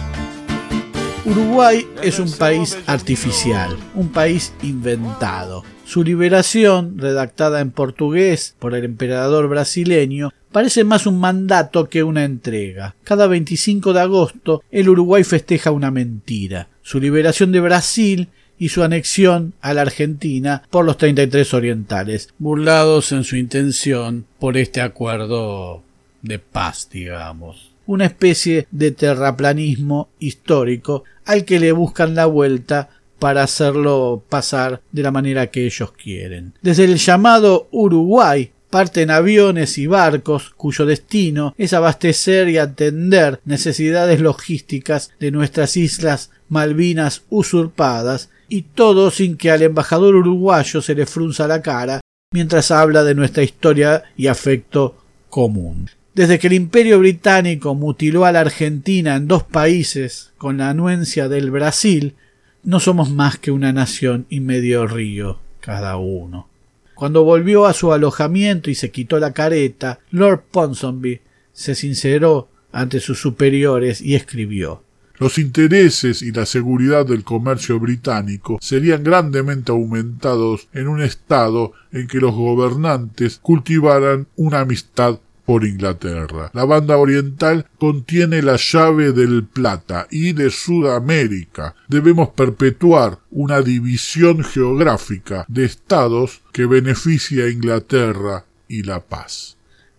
Uruguay 1.24 1.88
es 2.01 2.18
un 2.20 2.32
país 2.32 2.78
artificial, 2.88 3.78
un 3.93 4.09
país 4.09 4.53
inventado. 4.64 5.64
Su 5.92 6.06
liberación, 6.06 6.98
redactada 6.98 7.60
en 7.60 7.72
portugués 7.72 8.56
por 8.60 8.76
el 8.76 8.86
emperador 8.86 9.50
brasileño, 9.50 10.32
parece 10.50 10.86
más 10.86 11.06
un 11.06 11.20
mandato 11.20 11.89
que 11.89 12.02
una 12.02 12.24
entrega. 12.24 12.96
Cada 13.04 13.28
25 13.28 13.92
de 13.92 14.00
agosto 14.00 14.64
el 14.72 14.88
Uruguay 14.88 15.26
festeja 15.26 15.72
una 15.72 15.92
mentira, 15.92 16.70
su 16.82 17.02
liberación 17.02 17.52
de 17.52 17.60
Brasil 17.60 18.30
y 18.58 18.70
su 18.70 18.84
anexión 18.84 19.52
a 19.60 19.74
la 19.74 19.82
Argentina 19.82 20.64
por 20.70 20.86
los 20.86 20.96
33 20.96 21.54
orientales, 21.54 22.30
burlados 22.39 23.12
en 23.12 23.26
su 23.26 23.36
intención 23.36 24.24
por 24.39 24.56
este 24.56 24.80
acuerdo 24.80 25.84
de 26.22 26.39
paz, 26.39 26.88
digamos 26.89 27.72
una 27.88 28.06
especie 28.06 28.68
de 28.72 28.92
terraplanismo 28.92 30.08
histórico 30.20 31.04
al 31.26 31.44
que 31.44 31.60
le 31.60 31.74
buscan 31.74 32.16
la 32.16 32.26
vuelta 32.26 32.89
para 33.22 33.44
hacerlo 33.44 34.24
pasar 34.30 34.82
de 34.92 35.04
la 35.04 35.12
manera 35.12 35.46
que 35.52 35.68
ellos 35.68 35.92
quieren. 35.92 36.56
Desde 36.64 36.86
el 36.86 36.98
llamado 36.98 37.68
Uruguay 37.70 38.52
parten 38.72 39.12
aviones 39.12 39.78
y 39.78 39.86
barcos 39.86 40.52
cuyo 40.58 40.88
destino 40.88 41.54
es 41.60 41.74
abastecer 41.74 42.50
y 42.50 42.58
atender 42.58 43.40
necesidades 43.46 44.22
logísticas 44.22 45.12
de 45.20 45.30
nuestras 45.30 45.78
islas 45.78 46.32
Malvinas 46.50 47.22
usurpadas, 47.30 48.30
y 48.50 48.64
todo 48.64 49.12
sin 49.12 49.38
que 49.38 49.52
al 49.52 49.62
embajador 49.62 50.16
uruguayo 50.16 50.82
se 50.82 50.96
le 50.96 51.06
frunza 51.06 51.48
la 51.48 51.62
cara 51.62 52.02
mientras 52.34 52.72
habla 52.72 53.04
de 53.04 53.14
nuestra 53.14 53.44
historia 53.44 54.04
y 54.18 54.28
afecto 54.28 54.98
común. 55.30 55.92
Desde 56.16 56.40
que 56.40 56.48
el 56.48 56.54
imperio 56.54 56.98
británico 56.98 57.76
mutiló 57.76 58.26
a 58.26 58.32
la 58.32 58.40
Argentina 58.40 59.16
en 59.16 59.28
dos 59.28 59.44
países 59.44 60.32
con 60.40 60.58
la 60.58 60.70
anuencia 60.70 61.30
del 61.30 61.52
Brasil, 61.52 62.16
no 62.64 62.80
somos 62.80 63.12
más 63.12 63.38
que 63.38 63.51
una 63.51 63.74
nación 63.74 64.26
y 64.30 64.39
medio 64.39 64.88
río 64.88 65.39
cada 65.59 65.97
uno. 65.97 66.47
Cuando 66.95 67.24
volvió 67.24 67.66
a 67.66 67.74
su 67.74 67.93
alojamiento 67.93 68.70
y 68.70 68.76
se 68.76 68.91
quitó 68.91 69.20
la 69.20 69.34
careta, 69.34 69.99
Lord 70.12 70.43
Ponsonby 70.51 71.22
se 71.53 71.76
sinceró 71.76 72.49
ante 72.72 72.99
sus 72.99 73.20
superiores 73.20 74.01
y 74.01 74.16
escribió 74.16 74.84
los 75.22 75.38
intereses 75.38 76.24
y 76.24 76.32
la 76.32 76.47
seguridad 76.47 77.05
del 77.05 77.24
comercio 77.24 77.80
británico 77.80 78.57
serían 78.59 79.03
grandemente 79.03 79.72
aumentados 79.72 80.68
en 80.74 80.88
un 80.88 80.99
estado 80.99 81.74
en 81.91 82.07
que 82.07 82.18
los 82.18 82.34
gobernantes 82.34 83.38
cultivaran 83.39 84.26
una 84.36 84.62
amistad 84.62 85.20
por 85.46 85.66
Inglaterra. 85.66 86.52
La 86.54 86.66
banda 86.66 86.98
oriental 86.98 87.66
contiene 87.78 88.42
la 88.42 88.58
llave 88.58 89.12
del 89.12 89.44
Plata 89.44 90.08
y 90.10 90.34
de 90.34 90.50
Sudamérica. 90.50 91.76
Debemos 91.88 92.30
perpetuar 92.30 93.20
una 93.32 93.62
división 93.62 94.44
geográfica 94.44 95.46
de 95.48 95.66
estados 95.66 96.42
que 96.52 96.66
beneficie 96.66 97.44
a 97.44 97.50
Inglaterra 97.50 98.46
y 98.68 98.84
la 98.84 99.02
paz. 99.02 99.58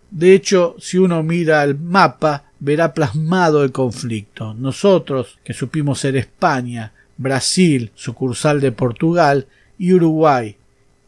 De 0.09 0.33
hecho, 0.33 0.75
si 0.79 0.97
uno 0.99 1.23
mira 1.23 1.63
el 1.63 1.77
mapa, 1.77 2.51
verá 2.59 2.93
plasmado 2.93 3.63
el 3.63 3.71
conflicto. 3.71 4.53
Nosotros, 4.53 5.39
que 5.43 5.53
supimos 5.53 5.99
ser 5.99 6.15
España, 6.15 6.93
Brasil, 7.17 7.91
sucursal 7.95 8.61
de 8.61 8.71
Portugal, 8.71 9.47
y 9.77 9.93
Uruguay, 9.93 10.55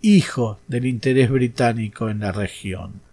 hijo 0.02 0.60
del 0.68 0.86
interés 0.86 1.30
británico 1.30 2.10
en 2.10 2.20
la 2.20 2.32
región. 2.32 3.05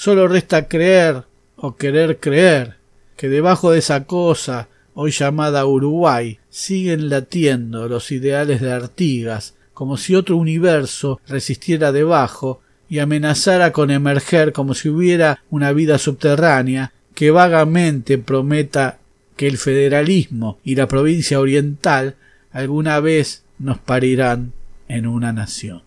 Solo 0.00 0.28
resta 0.28 0.68
creer 0.68 1.24
o 1.56 1.74
querer 1.74 2.20
creer 2.20 2.76
que 3.16 3.28
debajo 3.28 3.72
de 3.72 3.80
esa 3.80 4.04
cosa, 4.04 4.68
hoy 4.94 5.10
llamada 5.10 5.66
Uruguay, 5.66 6.38
siguen 6.50 7.08
latiendo 7.08 7.88
los 7.88 8.12
ideales 8.12 8.60
de 8.60 8.70
Artigas, 8.70 9.54
como 9.74 9.96
si 9.96 10.14
otro 10.14 10.36
universo 10.36 11.20
resistiera 11.26 11.90
debajo 11.90 12.60
y 12.88 13.00
amenazara 13.00 13.72
con 13.72 13.90
emerger 13.90 14.52
como 14.52 14.74
si 14.74 14.88
hubiera 14.88 15.42
una 15.50 15.72
vida 15.72 15.98
subterránea 15.98 16.92
que 17.16 17.32
vagamente 17.32 18.18
prometa 18.18 18.98
que 19.34 19.48
el 19.48 19.58
federalismo 19.58 20.60
y 20.62 20.76
la 20.76 20.86
provincia 20.86 21.40
oriental 21.40 22.14
alguna 22.52 23.00
vez 23.00 23.42
nos 23.58 23.78
parirán 23.78 24.52
en 24.86 25.08
una 25.08 25.32
nación. 25.32 25.82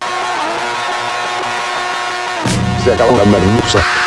Se 2.84 2.92
merluza. 2.92 4.01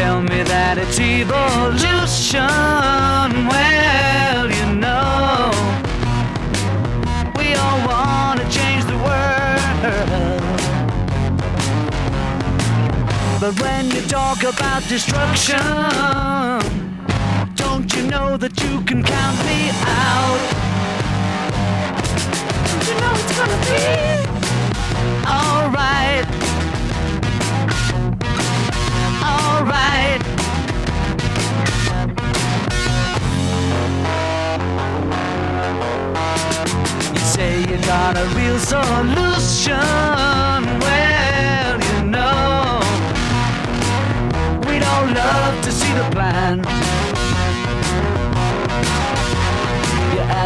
Tell 0.00 0.20
me 0.22 0.42
that 0.42 0.78
it's 0.78 0.98
evolution. 0.98 2.40
Well, 3.52 4.50
you 4.58 4.66
know, 4.84 5.50
we 7.36 7.54
all 7.54 7.80
want 7.86 8.40
to 8.40 8.46
change 8.48 8.84
the 8.84 8.96
world. 9.06 10.40
But 13.40 13.60
when 13.60 13.90
you 13.90 14.00
talk 14.08 14.42
about 14.42 14.88
destruction, 14.88 15.58
you 18.00 18.10
know 18.10 18.36
that 18.36 18.58
you 18.62 18.80
can 18.82 19.02
count 19.02 19.38
me 19.44 19.70
out? 19.84 20.40
Don't 22.66 22.86
you 22.88 22.94
know 23.00 23.12
it's 23.20 23.32
gonna 23.38 23.60
be 23.68 23.84
alright? 25.36 26.26
alright. 29.30 30.22
You 37.12 37.20
say 37.20 37.60
you 37.60 37.76
got 37.84 38.16
a 38.16 38.26
real 38.38 38.58
solution. 38.58 39.76
Well, 40.84 41.76
you 41.90 42.00
know, 42.14 42.80
we 44.66 44.78
don't 44.78 45.12
love 45.14 45.62
to 45.64 45.70
see 45.70 45.92
the 45.92 46.08
plan. 46.12 46.89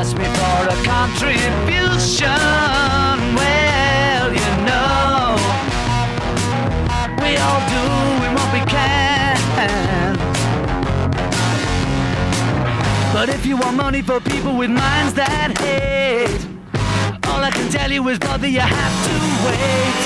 Ask 0.06 0.18
me 0.18 0.24
for 0.24 0.68
a 0.68 0.76
contribution. 0.84 2.28
Well, 3.38 4.28
you 4.34 4.50
know, 4.68 5.38
we 7.22 7.30
all 7.38 7.62
do 7.72 7.84
we 8.52 8.60
can. 8.68 9.38
But 13.14 13.30
if 13.30 13.46
you 13.46 13.56
want 13.56 13.78
money 13.78 14.02
for 14.02 14.20
people 14.20 14.54
with 14.58 14.68
minds 14.68 15.14
that 15.14 15.56
hate, 15.58 16.46
all 17.26 17.42
I 17.42 17.50
can 17.50 17.70
tell 17.70 17.90
you 17.90 18.06
is, 18.08 18.18
brother, 18.18 18.46
you 18.46 18.60
have 18.60 19.04
to 19.06 19.14
wait. 19.46 20.04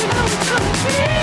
You 0.00 0.06
know 0.08 0.24
it's 0.24 0.48
gonna 0.48 0.86
be 0.86 1.22